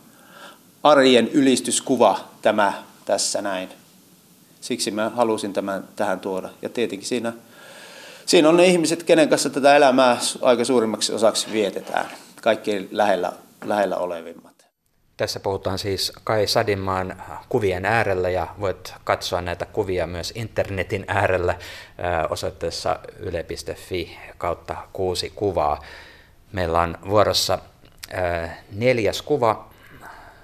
[0.83, 2.72] arjen ylistyskuva tämä
[3.04, 3.68] tässä näin.
[4.61, 6.48] Siksi mä halusin tämän tähän tuoda.
[6.62, 7.33] Ja tietenkin siinä
[8.26, 12.06] siinä on ne ihmiset, kenen kanssa tätä elämää aika suurimmaksi osaksi vietetään,
[12.42, 13.32] kaikki lähellä,
[13.64, 14.54] lähellä olevimmat.
[15.16, 21.54] Tässä puhutaan siis Kai Sadinmaan kuvien äärellä ja voit katsoa näitä kuvia myös internetin äärellä
[22.30, 25.82] osoitteessa yle.fi kautta kuusi kuvaa.
[26.52, 27.58] Meillä on vuorossa
[28.72, 29.70] neljäs kuva.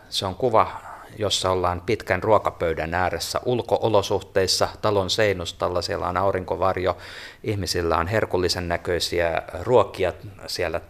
[0.08, 0.80] Se on kuva
[1.18, 6.96] jossa ollaan pitkän ruokapöydän ääressä ulkoolosuhteissa, talon seinustalla, siellä on aurinkovarjo,
[7.44, 10.12] ihmisillä on herkullisen näköisiä ruokia
[10.46, 10.80] siellä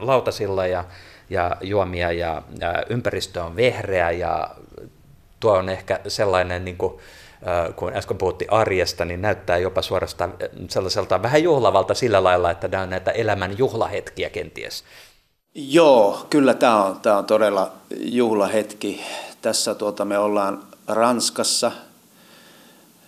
[0.00, 0.84] lautasilla ja,
[1.30, 4.50] ja juomia ja, ja ympäristö on vehreä ja
[5.40, 6.98] tuo on ehkä sellainen, niin kuin,
[7.76, 10.34] kun äsken puhuttiin arjesta, niin näyttää jopa suorastaan
[10.68, 14.84] sellaiselta vähän juhlavalta sillä lailla, että nämä on näitä elämän juhlahetkiä kenties.
[15.54, 19.04] Joo, kyllä tämä on, tämä on todella juhlahetki.
[19.42, 21.72] Tässä tuota, me ollaan Ranskassa.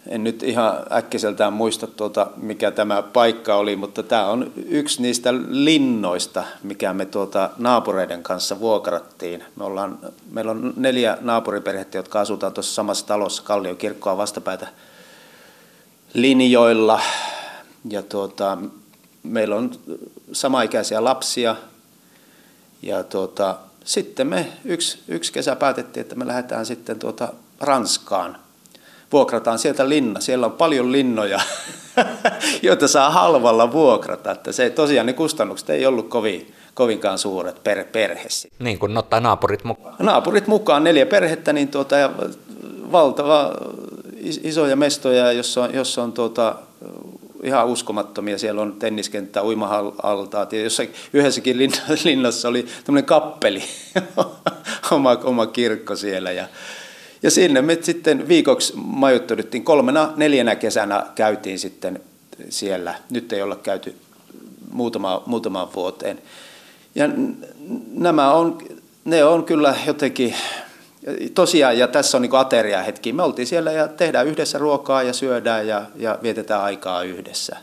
[0.06, 5.34] En nyt ihan äkkiseltään muista, tuota, mikä tämä paikka oli, mutta tämä on yksi niistä
[5.48, 9.44] linnoista, mikä me tuota naapureiden kanssa vuokrattiin.
[9.56, 9.98] Me ollaan,
[10.30, 14.68] meillä on neljä naapuriperhettä, jotka asutaan tuossa samassa talossa Kalliokirkkoa vastapäätä
[16.14, 17.00] linjoilla.
[17.90, 18.58] Ja tuota,
[19.22, 19.70] meillä on
[20.32, 21.56] samaikäisiä lapsia–
[22.82, 27.28] ja tuota, sitten me yksi, yksi kesä päätettiin, että me lähdetään sitten tuota
[27.60, 28.36] Ranskaan.
[29.12, 30.20] Vuokrataan sieltä linna.
[30.20, 31.40] Siellä on paljon linnoja,
[32.62, 34.30] joita saa halvalla vuokrata.
[34.30, 38.28] Että se, tosiaan ne kustannukset ei ollut kovin, kovinkaan suuret per perhe.
[38.58, 39.94] Niin kuin ottaa naapurit mukaan.
[39.98, 42.10] Naapurit mukaan, neljä perhettä, niin tuota, ja
[42.92, 43.52] valtava
[44.42, 46.54] isoja mestoja, jossa on, jossa on tuota,
[47.42, 48.38] ihan uskomattomia.
[48.38, 51.59] Siellä on tenniskenttä, uimahaltaat ja jossakin, yhdessäkin
[52.05, 53.62] linnassa oli tämmöinen kappeli,
[54.90, 56.33] oma, oma kirkko siellä.
[56.33, 56.48] Ja,
[57.22, 59.64] ja sinne me sitten viikoksi majoittuduttiin.
[59.64, 62.00] Kolmena, neljänä kesänä käytiin sitten
[62.48, 62.94] siellä.
[63.11, 63.96] Nyt ei olla käyty
[64.72, 66.18] muutama, muutamaan vuoteen.
[66.94, 67.09] Ja
[67.92, 68.59] nämä on,
[69.05, 70.35] ne on kyllä jotenkin,
[71.34, 73.12] tosiaan, ja tässä on niin ateria hetki.
[73.12, 77.56] Me oltiin siellä ja tehdään yhdessä ruokaa ja syödään ja, ja vietetään aikaa yhdessä.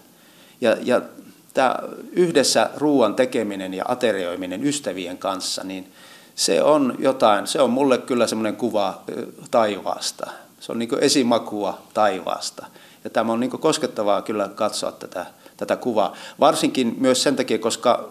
[0.61, 1.01] Ja, ja
[1.53, 1.75] tämä
[2.11, 5.91] yhdessä ruoan tekeminen ja aterioiminen ystävien kanssa, niin
[6.35, 9.03] se on jotain, se on mulle kyllä semmoinen kuva
[9.51, 10.31] taivaasta.
[10.59, 12.65] Se on niin esimakua taivaasta.
[13.03, 15.25] Ja tämä on niin koskettavaa kyllä katsoa tätä,
[15.57, 16.13] tätä kuvaa.
[16.39, 18.09] Varsinkin myös sen takia, koska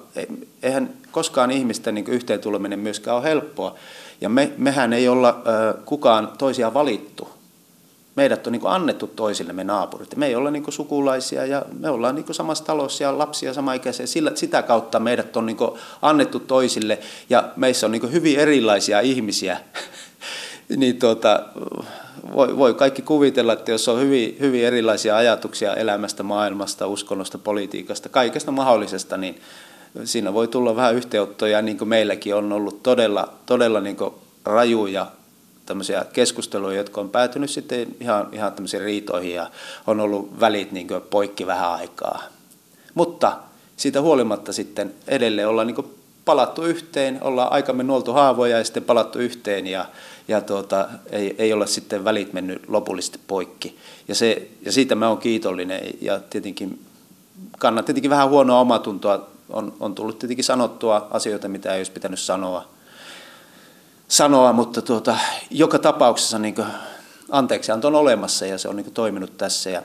[0.63, 3.75] eihän koskaan ihmisten niin yhteen tuleminen myöskään ole helppoa.
[4.21, 7.29] Ja me, mehän ei olla äh, kukaan toisia valittu.
[8.15, 10.17] Meidät on niin annettu toisillemme naapurit.
[10.17, 14.07] Me ei olla niin sukulaisia ja me ollaan niin samassa talossa ja lapsia samaikäisiä.
[14.07, 15.57] Sillä, sitä kautta meidät on niin
[16.03, 16.99] annettu toisille
[17.31, 19.61] ja meissä on niin hyvin erilaisia ihmisiä.
[20.77, 21.43] niin tuota,
[22.35, 28.09] voi, voi kaikki kuvitella, että jos on hyvin, hyvin erilaisia ajatuksia elämästä, maailmasta, uskonnosta, politiikasta,
[28.09, 29.41] kaikesta mahdollisesta, niin
[30.05, 35.07] siinä voi tulla vähän yhteyttöjä, niin kuin meilläkin on ollut todella, todella niin kuin rajuja
[35.67, 39.51] tämmöisiä keskusteluja, jotka on päätynyt sitten ihan, ihan tämmöisiin riitoihin ja
[39.87, 42.23] on ollut välit niin kuin poikki vähän aikaa.
[42.95, 43.37] Mutta
[43.77, 49.19] siitä huolimatta sitten edelleen ollaan niin palattu yhteen, ollaan aikamme nuoltu haavoja ja sitten palattu
[49.19, 49.87] yhteen ja,
[50.29, 53.79] ja tuota, ei, ei ole sitten välit mennyt lopullisesti poikki.
[54.09, 56.87] Ja, se, ja siitä mä oon kiitollinen ja tietenkin
[57.59, 59.27] kannat tietenkin vähän huonoa omatuntoa.
[59.51, 62.69] On, on tullut tietenkin sanottua asioita, mitä ei olisi pitänyt sanoa,
[64.09, 65.17] sanoa mutta tuota,
[65.51, 66.55] joka tapauksessa niin
[67.31, 69.71] anteeksianto on olemassa ja se on niin toiminut tässä.
[69.71, 69.83] Ja,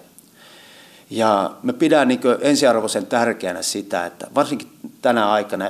[1.10, 4.68] ja mä pidän niin ensiarvoisen tärkeänä sitä, että varsinkin
[5.02, 5.70] tänä aikana,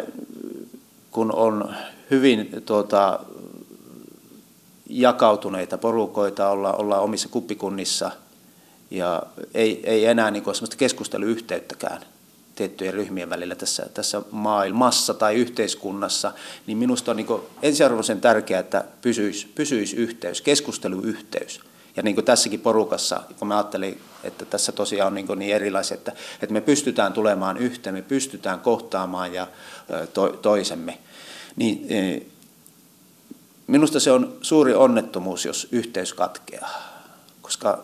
[1.12, 1.76] kun on
[2.12, 3.20] hyvin tuota,
[4.92, 8.12] jakautuneita porukoita, olla, olla omissa kuppikunnissa.
[8.92, 9.24] Ja
[9.54, 12.02] ei, ei enää niin kuin sellaista keskusteluyhteyttäkään
[12.56, 16.34] tiettyjen ryhmien välillä tässä, tässä maailmassa tai yhteiskunnassa,
[16.68, 17.28] niin minusta on niin
[17.62, 21.60] ensiarvoisen tärkeää, että pysyisi, pysyisi yhteys, keskusteluyhteys.
[21.96, 25.96] Ja niin kuin tässäkin porukassa, kun mä ajattelin, että tässä tosiaan on niin, niin erilaisia,
[25.96, 29.48] että, että me pystytään tulemaan yhteen, me pystytään kohtaamaan ja
[30.14, 30.98] to, toisemme,
[31.56, 32.22] niin e,
[33.72, 36.70] Minusta se on suuri onnettomuus, jos yhteys katkeaa,
[37.42, 37.84] koska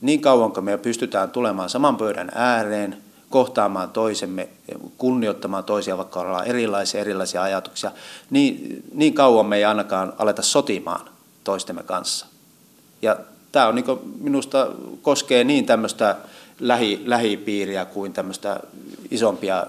[0.00, 2.96] niin kauan kun me pystytään tulemaan saman pöydän ääreen,
[3.28, 4.48] kohtaamaan toisemme,
[4.98, 7.90] kunnioittamaan toisia, vaikka ollaan erilaisia erilaisia ajatuksia,
[8.30, 11.08] niin, niin kauan me ei ainakaan aleta sotimaan
[11.44, 12.26] toistemme kanssa.
[13.02, 13.16] Ja
[13.52, 13.84] tämä on niin
[14.20, 14.68] minusta
[15.02, 16.16] koskee niin tämmöistä
[16.60, 18.60] lähi, lähipiiriä kuin tämmöistä
[19.10, 19.66] isompia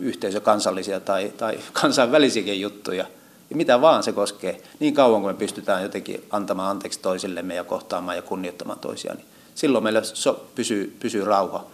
[0.00, 3.06] yhteisökansallisia tai, tai kansainvälisiäkin juttuja–
[3.50, 7.64] ja mitä vaan se koskee, niin kauan kuin me pystytään jotenkin antamaan anteeksi toisillemme ja
[7.64, 11.64] kohtaamaan ja kunnioittamaan toisiaan, niin silloin meillä so, pysyy, pysyy rauha,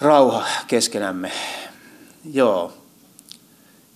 [0.00, 1.32] rauha keskenämme.
[2.32, 2.72] Joo.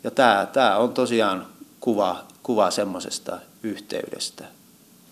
[0.04, 1.46] Ja tämä, tämä on tosiaan
[1.80, 4.44] kuva, kuva semmoisesta yhteydestä,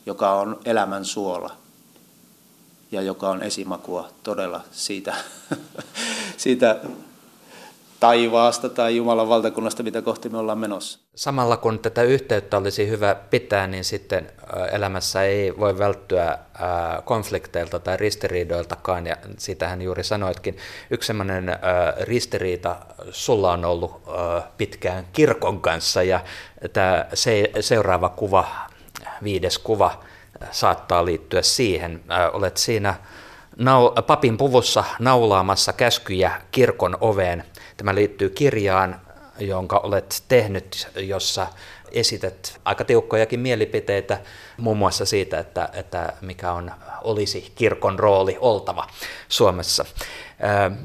[0.07, 1.57] joka on elämän suola
[2.92, 5.14] ja joka on esimakua todella siitä,
[6.37, 6.81] siitä
[8.07, 10.99] taivaasta tai Jumalan valtakunnasta, mitä kohti me ollaan menossa.
[11.14, 14.33] Samalla kun tätä yhteyttä olisi hyvä pitää, niin sitten
[14.73, 16.38] elämässä ei voi välttyä
[17.05, 20.57] konflikteilta tai ristiriidoiltakaan, ja sitähän juuri sanoitkin.
[20.90, 21.59] Yksi sellainen
[22.01, 22.77] ristiriita
[23.11, 24.03] sulla on ollut
[24.57, 26.21] pitkään kirkon kanssa, ja
[26.73, 27.07] tämä
[27.61, 28.45] seuraava kuva,
[29.23, 30.01] viides kuva,
[30.51, 32.03] saattaa liittyä siihen.
[32.33, 32.95] Olet siinä
[34.07, 37.45] papin puvussa naulaamassa käskyjä kirkon oveen
[37.77, 39.01] Tämä liittyy kirjaan,
[39.39, 41.47] jonka olet tehnyt, jossa
[41.93, 44.21] esität aika tiukkojakin mielipiteitä
[44.57, 46.71] muun muassa siitä, että, että mikä on,
[47.03, 48.87] olisi kirkon rooli oltava
[49.29, 49.85] Suomessa.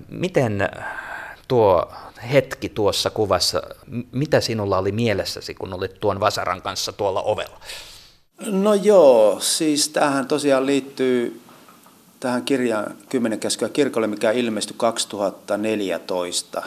[0.10, 0.70] Miten
[1.48, 1.92] tuo
[2.32, 3.62] hetki tuossa kuvassa,
[4.12, 7.60] mitä sinulla oli mielessäsi, kun olit tuon Vasaran kanssa tuolla ovella?
[8.46, 11.42] No joo, siis tähän tosiaan liittyy
[12.20, 16.64] tähän kirjaan Kymmenen käskyä kirkolle, mikä ilmestyi 2014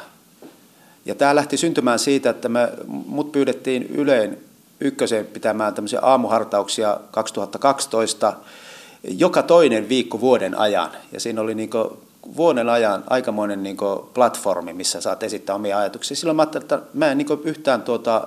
[1.06, 4.38] ja tämä lähti syntymään siitä, että me, mut pyydettiin Yleen
[4.80, 8.32] ykkösen pitämään tämmöisiä aamuhartauksia 2012
[9.08, 10.90] joka toinen viikko vuoden ajan.
[11.12, 11.70] Ja siinä oli niin
[12.36, 13.76] vuoden ajan aikamoinen niin
[14.14, 16.16] platformi, missä saat esittää omia ajatuksia.
[16.16, 18.26] Silloin mä ajattelin, että mä en niin yhtään tuota,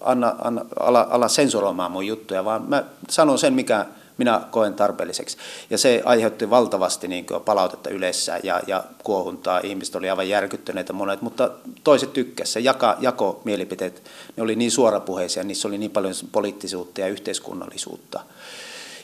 [0.00, 3.86] anna, anna, ala, ala sensuroimaan mun juttuja, vaan mä sanon sen, mikä
[4.18, 5.36] minä koen tarpeelliseksi.
[5.70, 9.60] Ja se aiheutti valtavasti niin palautetta yleensä ja, ja kuohuntaa.
[9.62, 11.50] Ihmiset oli aivan järkyttyneitä monet, mutta
[11.84, 12.52] toiset tykkäsivät.
[12.52, 14.02] Se jaka, jako mielipiteet,
[14.36, 18.20] ne oli niin suorapuheisia, niissä oli niin paljon poliittisuutta ja yhteiskunnallisuutta.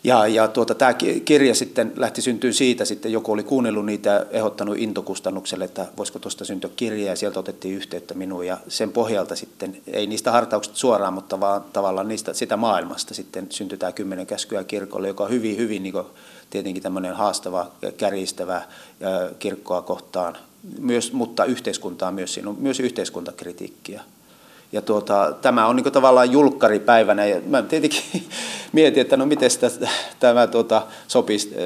[0.05, 4.27] Ja, ja tuota, tämä kirja sitten lähti syntyä siitä, sitten joku oli kuunnellut niitä ja
[4.31, 9.37] ehdottanut intokustannukselle, että voisiko tuosta syntyä kirja, ja sieltä otettiin yhteyttä minuun, ja sen pohjalta
[9.37, 14.27] sitten, ei niistä hartauksista suoraan, mutta vaan tavallaan niistä, sitä maailmasta sitten syntyi tämä kymmenen
[14.27, 16.07] käskyä kirkolle, joka on hyvin, hyvin niin kuin,
[16.51, 18.63] tietenkin tämmöinen haastava, kärjistävä
[19.39, 20.37] kirkkoa kohtaan,
[20.79, 24.03] myös, mutta yhteiskuntaa myös, siinä on myös yhteiskuntakritiikkiä.
[24.73, 28.03] Ja tuota, tämä on niin tavallaan julkkaripäivänä ja mä tietenkin
[28.73, 29.51] mietin, että no miten
[30.21, 31.57] tämä tuota, sopisi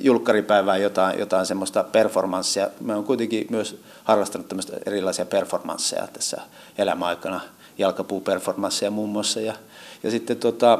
[0.00, 2.68] julkkaripäivään jotain, jotain semmoista performanssia.
[2.80, 6.40] Mä oon kuitenkin myös harrastanut tämmöistä erilaisia performansseja tässä
[6.78, 7.40] elämäaikana,
[7.78, 9.40] jalkapuuperformansseja muun muassa.
[9.40, 9.54] Ja,
[10.02, 10.78] ja sitten tuota,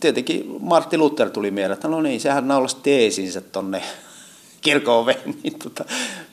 [0.00, 3.82] tietenkin Martti Luther tuli mieleen, että no niin, sehän naulasi teesinsä tonne
[4.66, 5.06] kirkon
[5.42, 5.84] niin tota,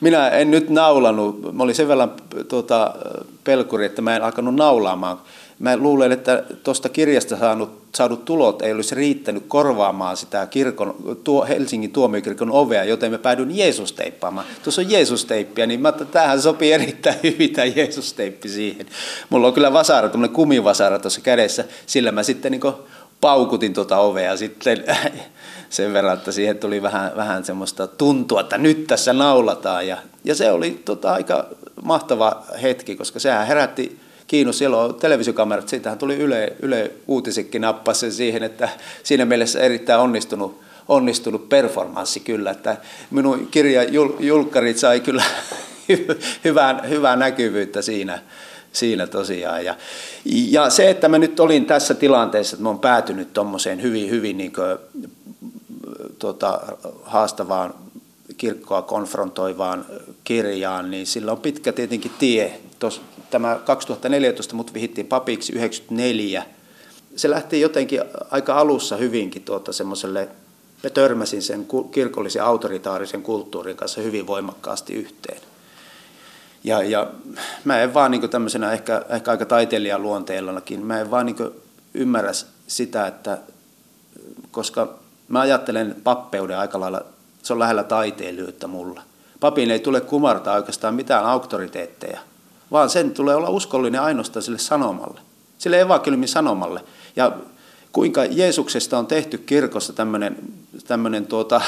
[0.02, 1.54] minä en nyt naulannut.
[1.54, 2.12] Mä olin sen verran
[2.48, 2.96] tuota,
[3.44, 5.22] pelkuri, että mä en alkanut naulaamaan.
[5.60, 11.46] Mä luulen, että tuosta kirjasta saanut, saadut tulot ei olisi riittänyt korvaamaan sitä kirkon, tuo,
[11.46, 14.46] Helsingin tuomiokirkon ovea, joten mä päädyin Jeesus-teippaamaan.
[14.64, 18.86] Tuossa on Jeesus-teippiä, niin mä että tämähän sopii erittäin hyvin tämä Jeesus-teippi siihen.
[19.30, 22.62] Mulla on kyllä vasara, tämmöinen kumivasara tuossa kädessä, sillä mä sitten niin
[23.24, 24.84] paukutin tuota ovea sitten
[25.70, 29.88] sen verran, että siihen tuli vähän, vähän semmoista tuntua, että nyt tässä naulataan.
[29.88, 31.48] Ja, ja se oli tota, aika
[31.84, 34.60] mahtava hetki, koska sehän herätti kiinnostus.
[34.60, 38.70] Siellä on televisiokamerat, siitähän tuli Yle, Yle uutisikin nappasi sen siihen, että
[39.04, 42.78] siinä mielessä erittäin onnistunut, onnistunut performanssi kyllä, että
[43.12, 45.24] minun kirja Jul, Julkkarit sai kyllä
[46.46, 48.20] hyvää, hyvää näkyvyyttä siinä,
[48.74, 49.66] siinä tosiaan.
[49.66, 49.76] Ja,
[50.26, 54.38] ja se, että mä nyt olin tässä tilanteessa, että mä oon päätynyt tuommoiseen hyvin, hyvin
[54.38, 54.54] niin
[56.20, 56.60] tota,
[57.04, 57.74] haastavaan
[58.38, 59.86] kirkkoa konfrontoivaan
[60.24, 62.60] kirjaan, niin sillä on pitkä tietenkin tie.
[62.80, 66.46] Tos, tämä 2014 mut vihittiin papiksi 94.
[67.16, 70.30] Se lähti jotenkin aika alussa hyvinkin tuota semmoiselle,
[70.84, 75.53] mä törmäsin sen kirkollisen autoritaarisen kulttuurin kanssa hyvin voimakkaasti yhteen.
[76.64, 77.08] Ja, ja
[77.64, 81.52] mä en vaan niin tämmöisenä ehkä, ehkä aika taiteilijan luonteellakin, mä en vaan niin
[81.94, 82.32] ymmärrä
[82.68, 83.38] sitä, että
[84.52, 87.02] koska Mä ajattelen pappeuden aika lailla,
[87.44, 89.02] se on lähellä taiteilijoita mulla.
[89.40, 92.20] Papin ei tule kumartaa oikeastaan mitään auktoriteetteja,
[92.72, 95.22] vaan sen tulee olla uskollinen ainoastaan sille sanomalle,
[95.58, 96.84] sille evankeliumin sanomalle.
[97.16, 97.32] Ja
[97.92, 99.94] kuinka Jeesuksesta on tehty kirkossa
[100.88, 101.62] tämmöinen tuota,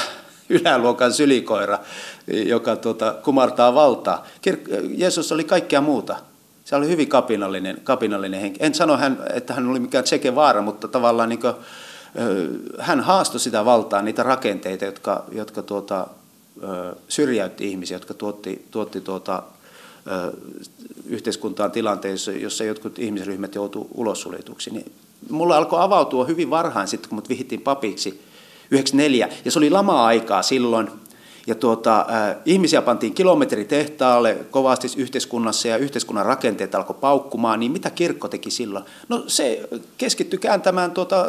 [0.60, 1.78] yläluokan sylikoira,
[2.26, 4.26] joka tuota, kumartaa valtaa.
[4.48, 6.16] Kir- Jeesus oli kaikkea muuta.
[6.64, 8.58] Se oli hyvin kapinallinen, kapinallinen henki.
[8.62, 11.54] En sano, hän, että hän oli mikään Tseke vaara, mutta tavallaan niin kuin,
[12.78, 16.06] hän haastoi sitä valtaa, niitä rakenteita, jotka, jotka tuota,
[17.08, 19.42] syrjäytti ihmisiä, jotka tuotti, tuotti tuota,
[21.06, 24.70] yhteiskuntaan tilanteessa, jossa jotkut ihmisryhmät joutuivat ulossuljetuksi.
[24.70, 24.92] Niin
[25.30, 28.25] mulla alkoi avautua hyvin varhain sitten, kun mut vihittiin papiksi
[28.70, 30.90] 94, ja se oli lama-aikaa silloin,
[31.46, 37.90] ja tuota, äh, ihmisiä pantiin kilometritehtaalle kovasti yhteiskunnassa ja yhteiskunnan rakenteet alkoi paukkumaan, niin mitä
[37.90, 38.84] kirkko teki silloin?
[39.08, 41.26] No se keskittyi kääntämään tuota,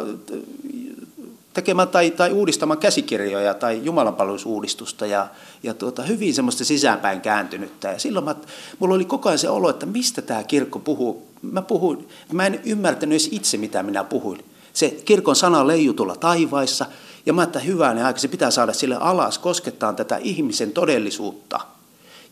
[1.54, 5.26] tekemään tai, tai uudistamaan käsikirjoja tai jumalanpalvelusuudistusta ja,
[5.62, 7.92] ja tuota, hyvin semmoista sisäänpäin kääntynyttä.
[7.92, 8.34] Ja silloin mä,
[8.78, 11.26] mulla oli koko ajan se olo, että mistä tämä kirkko puhuu.
[11.42, 14.44] Mä, puhuin, mä en ymmärtänyt edes itse, mitä minä puhuin.
[14.72, 16.86] Se kirkon sana leiju tulla taivaissa,
[17.28, 21.60] ja mä että hyvänä aika, se pitää saada sille alas, koskettaa tätä ihmisen todellisuutta.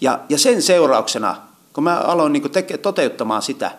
[0.01, 1.37] Ja, ja sen seurauksena,
[1.73, 3.71] kun mä aloin niin teke, toteuttamaan sitä,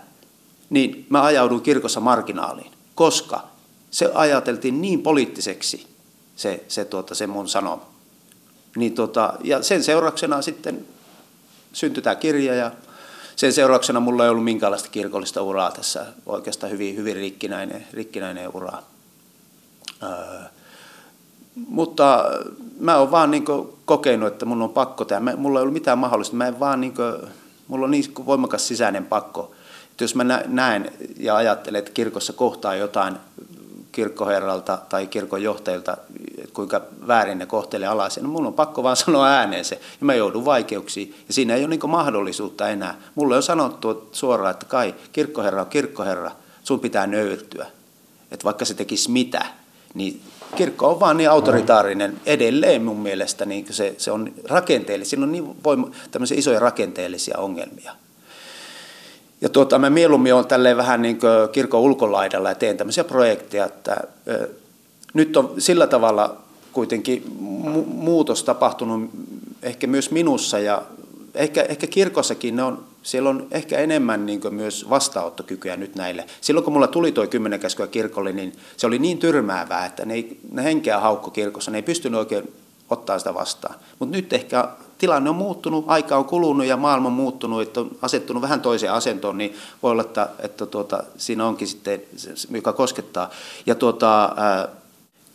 [0.69, 3.47] niin mä ajaudun kirkossa marginaaliin, koska
[3.91, 5.87] se ajateltiin niin poliittiseksi,
[6.35, 7.85] se, se, tuota, se mun sanoma.
[8.75, 10.87] Niin tota, ja sen seurauksena sitten
[11.73, 12.71] syntyi tämä kirja ja
[13.35, 18.83] sen seurauksena mulla ei ollut minkäänlaista kirkollista uraa tässä, oikeastaan hyvin, hyvin rikkinäinen, rikkinäinen ura.
[20.03, 20.56] Öö,
[21.67, 22.25] mutta
[22.79, 23.45] mä oon vaan niin
[23.85, 25.35] kokenut, että mun on pakko tehdä.
[25.35, 26.35] Mulla ei ollut mitään mahdollista.
[26.35, 27.13] Mä en vaan niin kuin,
[27.67, 29.51] mulla on niin voimakas sisäinen pakko.
[29.91, 33.15] Että jos mä näen ja ajattelen, että kirkossa kohtaa jotain
[33.91, 35.97] kirkkoherralta tai kirkon johtajilta,
[36.53, 40.13] kuinka väärin ne kohtelee alaisen, niin mun on pakko vaan sanoa ääneen se, ja mä
[40.13, 42.95] joudun vaikeuksiin, ja siinä ei ole niin mahdollisuutta enää.
[43.15, 46.31] Mulle on sanottu suoraan, että kai, kirkkoherra on kirkkoherra,
[46.63, 47.65] sun pitää nöyrtyä.
[48.31, 49.45] Että vaikka se tekisi mitä,
[49.93, 50.21] niin
[50.55, 55.31] kirkko on vaan niin autoritaarinen edelleen mun mielestä, niin se, se on rakenteellinen, siinä on
[55.31, 57.91] niin voima, tämmöisiä isoja rakenteellisia ongelmia.
[59.41, 61.19] Ja tuota, mä mieluummin olen tälleen vähän niin
[61.51, 63.97] kirkon ulkolaidalla ja teen tämmöisiä projekteja, että
[65.13, 66.37] nyt on sillä tavalla
[66.73, 67.23] kuitenkin
[67.65, 69.09] mu- muutos tapahtunut
[69.63, 70.81] ehkä myös minussa ja
[71.37, 76.25] ehkä, ehkä kirkossakin ne on, siellä on ehkä enemmän niin myös vastaanottokykyä nyt näille.
[76.41, 80.13] Silloin kun mulla tuli tuo kymmenen käskyä kirkolle, niin se oli niin tyrmäävää, että ne,
[80.13, 82.53] ei, ne henkeä haukko kirkossa, ne ei pystynyt oikein
[82.89, 83.75] ottaa sitä vastaan.
[83.99, 87.91] Mutta nyt ehkä tilanne on muuttunut, aika on kulunut ja maailma on muuttunut, että on
[88.01, 92.01] asettunut vähän toiseen asentoon, niin voi olla, että, että tuota, siinä onkin sitten,
[92.49, 93.29] joka koskettaa.
[93.65, 94.35] Ja tuota,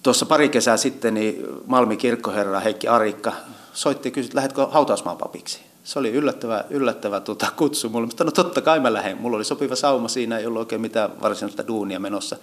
[0.02, 3.32] tuossa pari kesää sitten niin Malmi kirkkoherra Heikki Arikka
[3.72, 5.71] soitti ja kysyi, että lähdetkö hautausmaan papiksi?
[5.84, 9.18] Se oli yllättävä, yllättävä tuota, kutsu mulle, mutta no totta kai mä lähden.
[9.18, 12.36] Mulla oli sopiva sauma siinä, ei ollut oikein mitään varsinaista duunia menossa.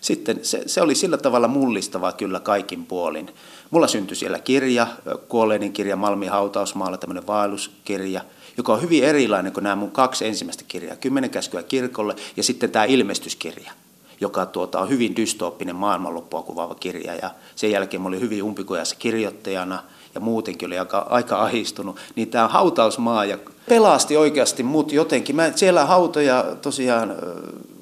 [0.00, 3.30] Sitten se, se oli sillä tavalla mullistavaa kyllä kaikin puolin.
[3.70, 4.86] Mulla syntyi siellä kirja,
[5.28, 8.20] kuolleiden kirja Malmi hautausmaalla, tämmöinen vaelluskirja,
[8.56, 12.70] joka on hyvin erilainen kuin nämä mun kaksi ensimmäistä kirjaa, Kymmenen käskyä kirkolle ja sitten
[12.70, 13.72] tämä ilmestyskirja
[14.20, 17.14] joka tuota, on hyvin dystooppinen maailmanloppua kuvaava kirja.
[17.14, 19.82] Ja sen jälkeen mä olin hyvin umpikujassa kirjoittajana
[20.16, 21.96] ja muutenkin oli aika, aika ahistunut.
[22.16, 23.38] Niin tämä hautausmaa ja
[23.68, 25.36] pelasti oikeasti mut jotenkin.
[25.36, 27.16] Mä siellä hautoja tosiaan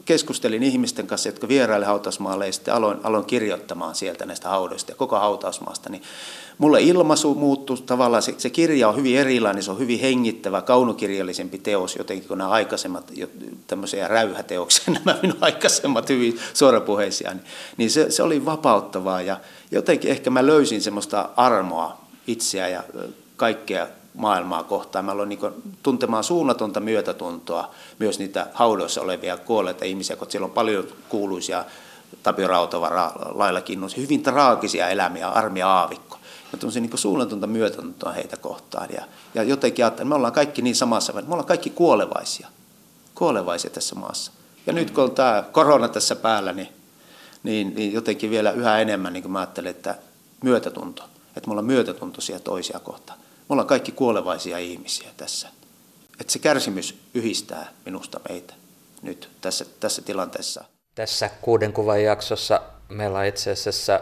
[0.04, 4.96] keskustelin ihmisten kanssa, jotka vieraille hautausmaalle ja sitten aloin, aloin kirjoittamaan sieltä näistä haudoista ja
[4.96, 6.02] koko hautausmaasta, niin
[6.58, 11.58] mulle ilmaisu muuttui tavallaan, se, se kirja on hyvin erilainen, se on hyvin hengittävä, kaunokirjallisempi
[11.58, 13.12] teos jotenkin kuin nämä aikaisemmat
[13.66, 17.44] tämmöisiä räyhäteoksia, nämä minun aikaisemmat hyvin suorapuheisia, niin,
[17.76, 22.82] niin se, se oli vapauttavaa ja jotenkin ehkä mä löysin semmoista armoa itseä ja
[23.36, 25.04] kaikkea maailmaa kohtaan.
[25.04, 25.40] Mä aloin niin
[25.82, 31.64] tuntemaan suunnatonta myötätuntoa myös niitä haudoissa olevia kuolleita ihmisiä, kun siellä on paljon kuuluisia
[32.22, 36.18] Tapio Rautava, Laila Kinnus, hyvin traagisia elämiä, Armi Aavikko.
[36.52, 38.88] Mä tunsin niin suunnatonta myötätuntoa heitä kohtaan.
[38.96, 39.04] Ja,
[39.34, 42.48] ja jotenkin ajattelin, me ollaan kaikki niin samassa, me ollaan kaikki kuolevaisia.
[43.14, 44.32] Kuolevaisia tässä maassa.
[44.66, 46.68] Ja nyt kun on tämä korona tässä päällä, niin,
[47.42, 49.94] niin, niin jotenkin vielä yhä enemmän niin mä ajattelen, että
[50.42, 51.02] myötätunto.
[51.36, 53.18] Että me ollaan myötätuntoisia toisia kohtaan.
[53.18, 55.48] Me ollaan kaikki kuolevaisia ihmisiä tässä.
[56.20, 58.54] Että se kärsimys yhdistää minusta meitä
[59.02, 60.64] nyt tässä, tässä tilanteessa.
[60.94, 64.00] Tässä kuuden kuvan jaksossa meillä on itse asiassa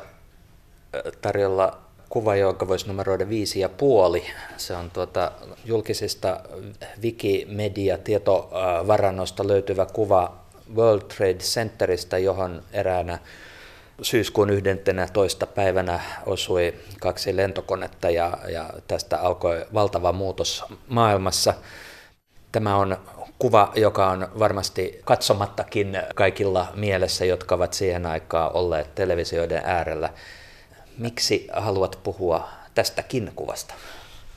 [1.23, 1.79] tarjolla
[2.09, 4.25] kuva, jonka voisi numeroida viisi ja puoli.
[4.57, 5.33] Se on tuota
[5.65, 6.41] julkisista
[7.03, 10.43] Wikimedia-tietovarannosta löytyvä kuva
[10.75, 13.19] World Trade Centerista, johon eräänä
[14.03, 15.47] syyskuun 11.
[15.47, 21.55] päivänä osui kaksi lentokonetta ja, ja tästä alkoi valtava muutos maailmassa.
[22.53, 22.97] Tämä on
[23.39, 30.11] kuva, joka on varmasti katsomattakin kaikilla mielessä, jotka ovat siihen aikaan olleet televisioiden äärellä.
[30.99, 33.75] Miksi haluat puhua tästäkin kuvasta?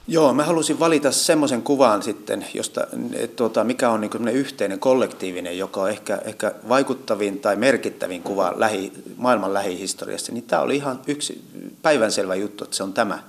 [0.07, 5.57] Joo, mä halusin valita semmoisen kuvan sitten, josta, et, tuota, mikä on niin yhteinen kollektiivinen,
[5.57, 10.31] joka on ehkä, ehkä vaikuttavin tai merkittävin kuva lähi, maailman lähihistoriassa.
[10.31, 11.43] Niin tämä oli ihan yksi
[11.81, 13.23] päivänselvä juttu, että se on tämä.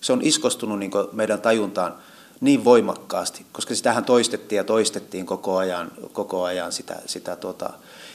[0.00, 1.94] Se on iskostunut niin meidän tajuntaan
[2.40, 7.70] niin voimakkaasti, koska sitähän toistettiin ja toistettiin koko ajan, koko ajan sitä, sitä tuota,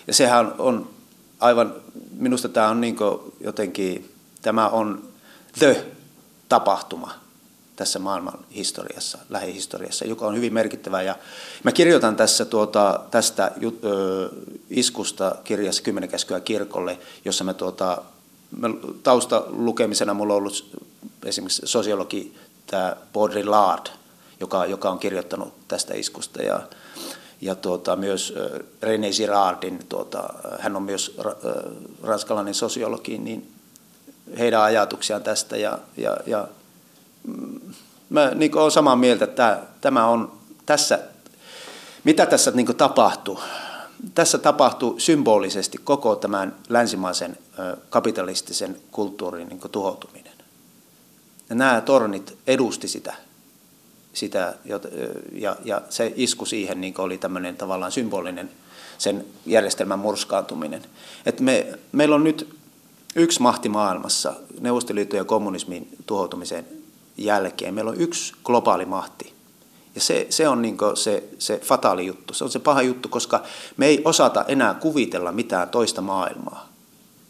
[0.08, 0.90] ja sehän on
[1.40, 1.74] aivan,
[2.18, 2.96] minusta tämä on niin
[3.40, 4.12] jotenkin,
[4.42, 5.04] tämä on
[5.60, 5.86] the
[6.50, 7.25] tapahtuma
[7.76, 11.02] tässä maailman historiassa, lähihistoriassa, joka on hyvin merkittävä.
[11.02, 11.16] Ja
[11.64, 13.52] mä kirjoitan tässä tuota, tästä
[13.84, 14.30] ö,
[14.70, 18.02] iskusta kirjassa Kymmenen käskyä kirkolle, jossa mä, tuota,
[18.58, 18.70] mä
[19.04, 20.86] taustalukemisena mulla on ollut
[21.26, 23.88] esimerkiksi sosiologi tämä Baudrillard,
[24.40, 26.42] joka, joka on kirjoittanut tästä iskusta.
[26.42, 26.62] Ja,
[27.42, 28.34] ja tuota, myös
[28.82, 31.18] René Girardin, tuota, hän on myös
[32.04, 33.52] ranskalainen sosiologi, niin
[34.38, 35.58] heidän ajatuksiaan tästä.
[35.58, 36.48] Ja, ja, ja
[38.10, 40.32] mä niin olen samaa mieltä, että tämä on
[40.66, 41.00] tässä,
[42.04, 43.40] mitä tässä niin tapahtuu.
[44.16, 47.38] Tässä tapahtuu symbolisesti koko tämän länsimaisen
[47.90, 50.34] kapitalistisen kulttuurin niin tuhoutuminen.
[51.50, 53.16] Ja nämä tornit edusti sitä,
[54.14, 54.54] sitä
[55.32, 58.52] ja, ja se isku siihen niin oli tämmöinen tavallaan symbolinen
[58.98, 60.86] sen järjestelmän murskaantuminen.
[61.26, 62.56] Et me, meillä on nyt
[63.16, 66.66] yksi mahti maailmassa, Neuvostoliiton ja kommunismin tuhoutumisen
[67.18, 67.74] jälkeen.
[67.74, 69.34] Meillä on yksi globaali mahti.
[69.96, 73.44] Ja se, se on niin se, se fataali juttu, se on se paha juttu, koska
[73.78, 76.70] me ei osata enää kuvitella mitään toista maailmaa.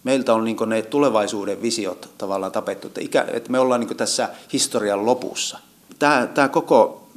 [0.03, 4.29] Meiltä on niin ne tulevaisuuden visiot tavallaan tapettu, että, ikä, että me ollaan niin tässä
[4.53, 5.59] historian lopussa.
[5.99, 7.07] Tämä, tämä koko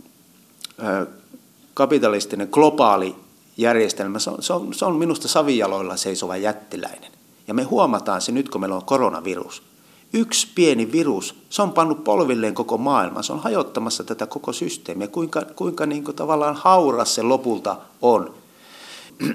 [1.75, 3.17] kapitalistinen globaali
[3.57, 7.13] järjestelmä, se on, se on, se on minusta savijaloilla seisova jättiläinen.
[7.49, 9.68] Ja me huomataan se nyt, kun meillä on koronavirus
[10.13, 15.09] yksi pieni virus, se on pannut polvilleen koko maailman, se on hajottamassa tätä koko systeemiä,
[15.09, 18.35] kuinka, kuinka niin kuin tavallaan hauras se lopulta on.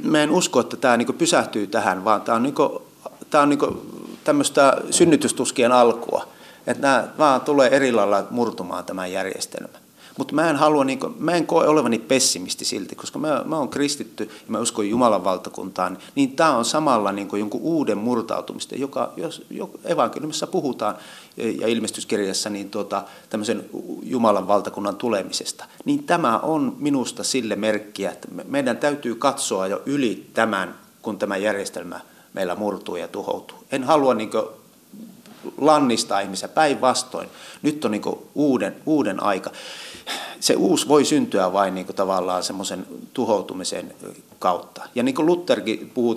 [0.04, 2.70] Mä en usko, että tämä niin pysähtyy tähän, vaan tämä on, niin kuin,
[3.30, 3.60] tämä on niin
[4.24, 6.28] tämmöistä synnytystuskien alkua.
[6.68, 9.83] Että nämä vaan tulee eri lailla murtumaan tämä järjestelmä.
[10.18, 13.58] Mutta mä en halua, niin kuin, mä en koe olevani pessimisti silti, koska mä, mä
[13.58, 17.98] oon kristitty ja mä uskon Jumalan valtakuntaan, niin tämä on samalla niin kuin jonkun uuden
[17.98, 19.46] murtautumista, joka, jos,
[19.86, 20.96] evankeliumissa puhutaan
[21.38, 23.66] ja ilmestyskirjassa niin tuota, tämmöisen
[24.04, 30.30] Jumalan valtakunnan tulemisesta, niin tämä on minusta sille merkkiä, että meidän täytyy katsoa jo yli
[30.34, 32.00] tämän, kun tämä järjestelmä
[32.34, 33.58] meillä murtuu ja tuhoutuu.
[33.72, 34.46] En halua niin kuin,
[35.58, 37.30] lannistaa ihmisiä päinvastoin.
[37.62, 38.02] Nyt on niin
[38.36, 39.52] uuden, uuden aika
[40.40, 43.96] se uusi voi syntyä vain niin kuin tavallaan semmoisen tuhoutumisen
[44.40, 44.82] kautta.
[44.96, 46.16] Ja niin kuin Lutherkin puhuu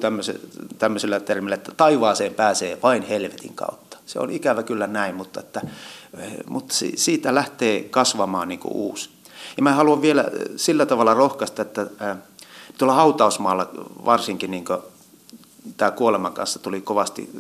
[0.79, 3.99] tämmöisellä termillä, että taivaaseen pääsee vain helvetin kautta.
[4.07, 5.61] Se on ikävä kyllä näin, mutta, että,
[6.49, 9.11] mutta siitä lähtee kasvamaan niin kuin uusi.
[9.57, 10.25] Ja mä haluan vielä
[10.57, 11.87] sillä tavalla rohkaista, että
[12.79, 13.71] tuolla hautausmaalla
[14.05, 14.65] varsinkin niin
[15.77, 17.31] tämä kuoleman kanssa tuli kovasti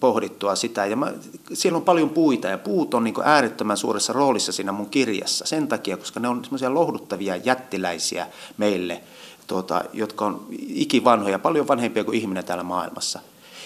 [0.00, 0.86] pohdittua sitä.
[0.86, 1.12] Ja mä,
[1.52, 5.68] siellä on paljon puita ja puut on niin äärettömän suuressa roolissa siinä mun kirjassa sen
[5.68, 8.26] takia, koska ne on semmoisia lohduttavia jättiläisiä
[8.56, 9.02] meille,
[9.46, 13.20] tuota, jotka on ikivanhoja, paljon vanhempia kuin ihminen täällä maailmassa.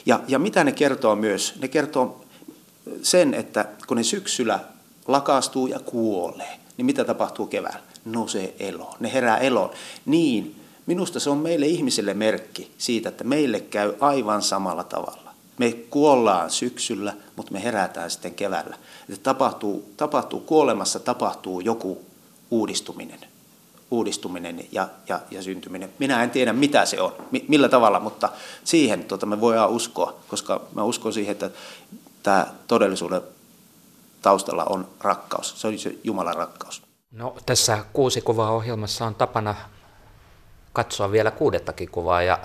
[0.06, 1.54] Ja, ja mitä ne kertoo myös?
[1.60, 2.24] Ne kertoo
[3.02, 4.60] sen, että kun ne syksyllä
[5.08, 7.80] lakastuu ja kuolee, niin mitä tapahtuu keväällä?
[8.04, 9.70] Nousee eloon, ne herää eloon.
[10.06, 10.56] Niin,
[10.86, 15.21] minusta se on meille ihmisille merkki siitä, että meille käy aivan samalla tavalla.
[15.62, 18.76] Me kuollaan syksyllä, mutta me herätään sitten keväällä.
[19.08, 22.04] Että tapahtuu, tapahtuu, kuolemassa tapahtuu joku
[22.50, 23.18] uudistuminen,
[23.90, 25.92] uudistuminen ja, ja, ja syntyminen.
[25.98, 27.12] Minä en tiedä, mitä se on,
[27.48, 28.28] millä tavalla, mutta
[28.64, 31.50] siihen tota, me voidaan uskoa, koska mä uskon siihen, että
[32.22, 33.22] tämä todellisuuden
[34.22, 35.60] taustalla on rakkaus.
[35.60, 36.82] Se on se Jumalan rakkaus.
[37.12, 39.54] No, tässä kuusi kuvaa ohjelmassa on tapana
[40.72, 42.38] katsoa vielä kuudettakin kuvaa, ja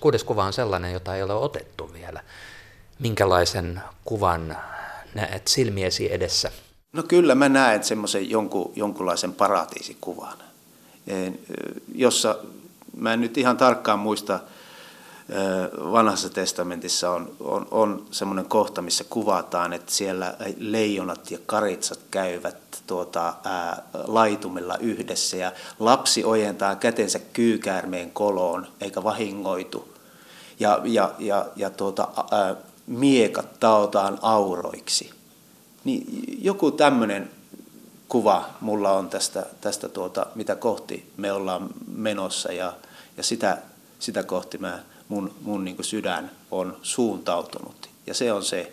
[0.00, 2.22] kuudes kuva on sellainen, jota ei ole otettu vielä
[2.98, 4.56] minkälaisen kuvan
[5.14, 6.50] näet silmiesi edessä?
[6.92, 10.38] No kyllä mä näen semmoisen jonkun, jonkunlaisen paratiisikuvan,
[11.94, 12.38] jossa
[12.96, 14.40] mä en nyt ihan tarkkaan muista,
[15.92, 22.56] vanhassa testamentissa on, on, on semmoinen kohta, missä kuvataan, että siellä leijonat ja karitsat käyvät
[22.86, 29.94] tuota, ää, laitumella yhdessä ja lapsi ojentaa kätensä kyykäärmeen koloon eikä vahingoitu.
[30.60, 35.10] Ja, ja, ja, ja tuota, ää, miekat taotaan auroiksi.
[35.84, 37.30] Niin joku tämmöinen
[38.08, 42.72] kuva mulla on tästä, tästä tuota, mitä kohti me ollaan menossa ja,
[43.16, 43.58] ja sitä,
[43.98, 47.88] sitä kohti mä, mun, mun niin sydän on suuntautunut.
[48.06, 48.72] Ja se on se,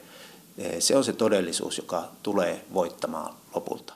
[0.80, 3.94] se on se todellisuus, joka tulee voittamaan lopulta.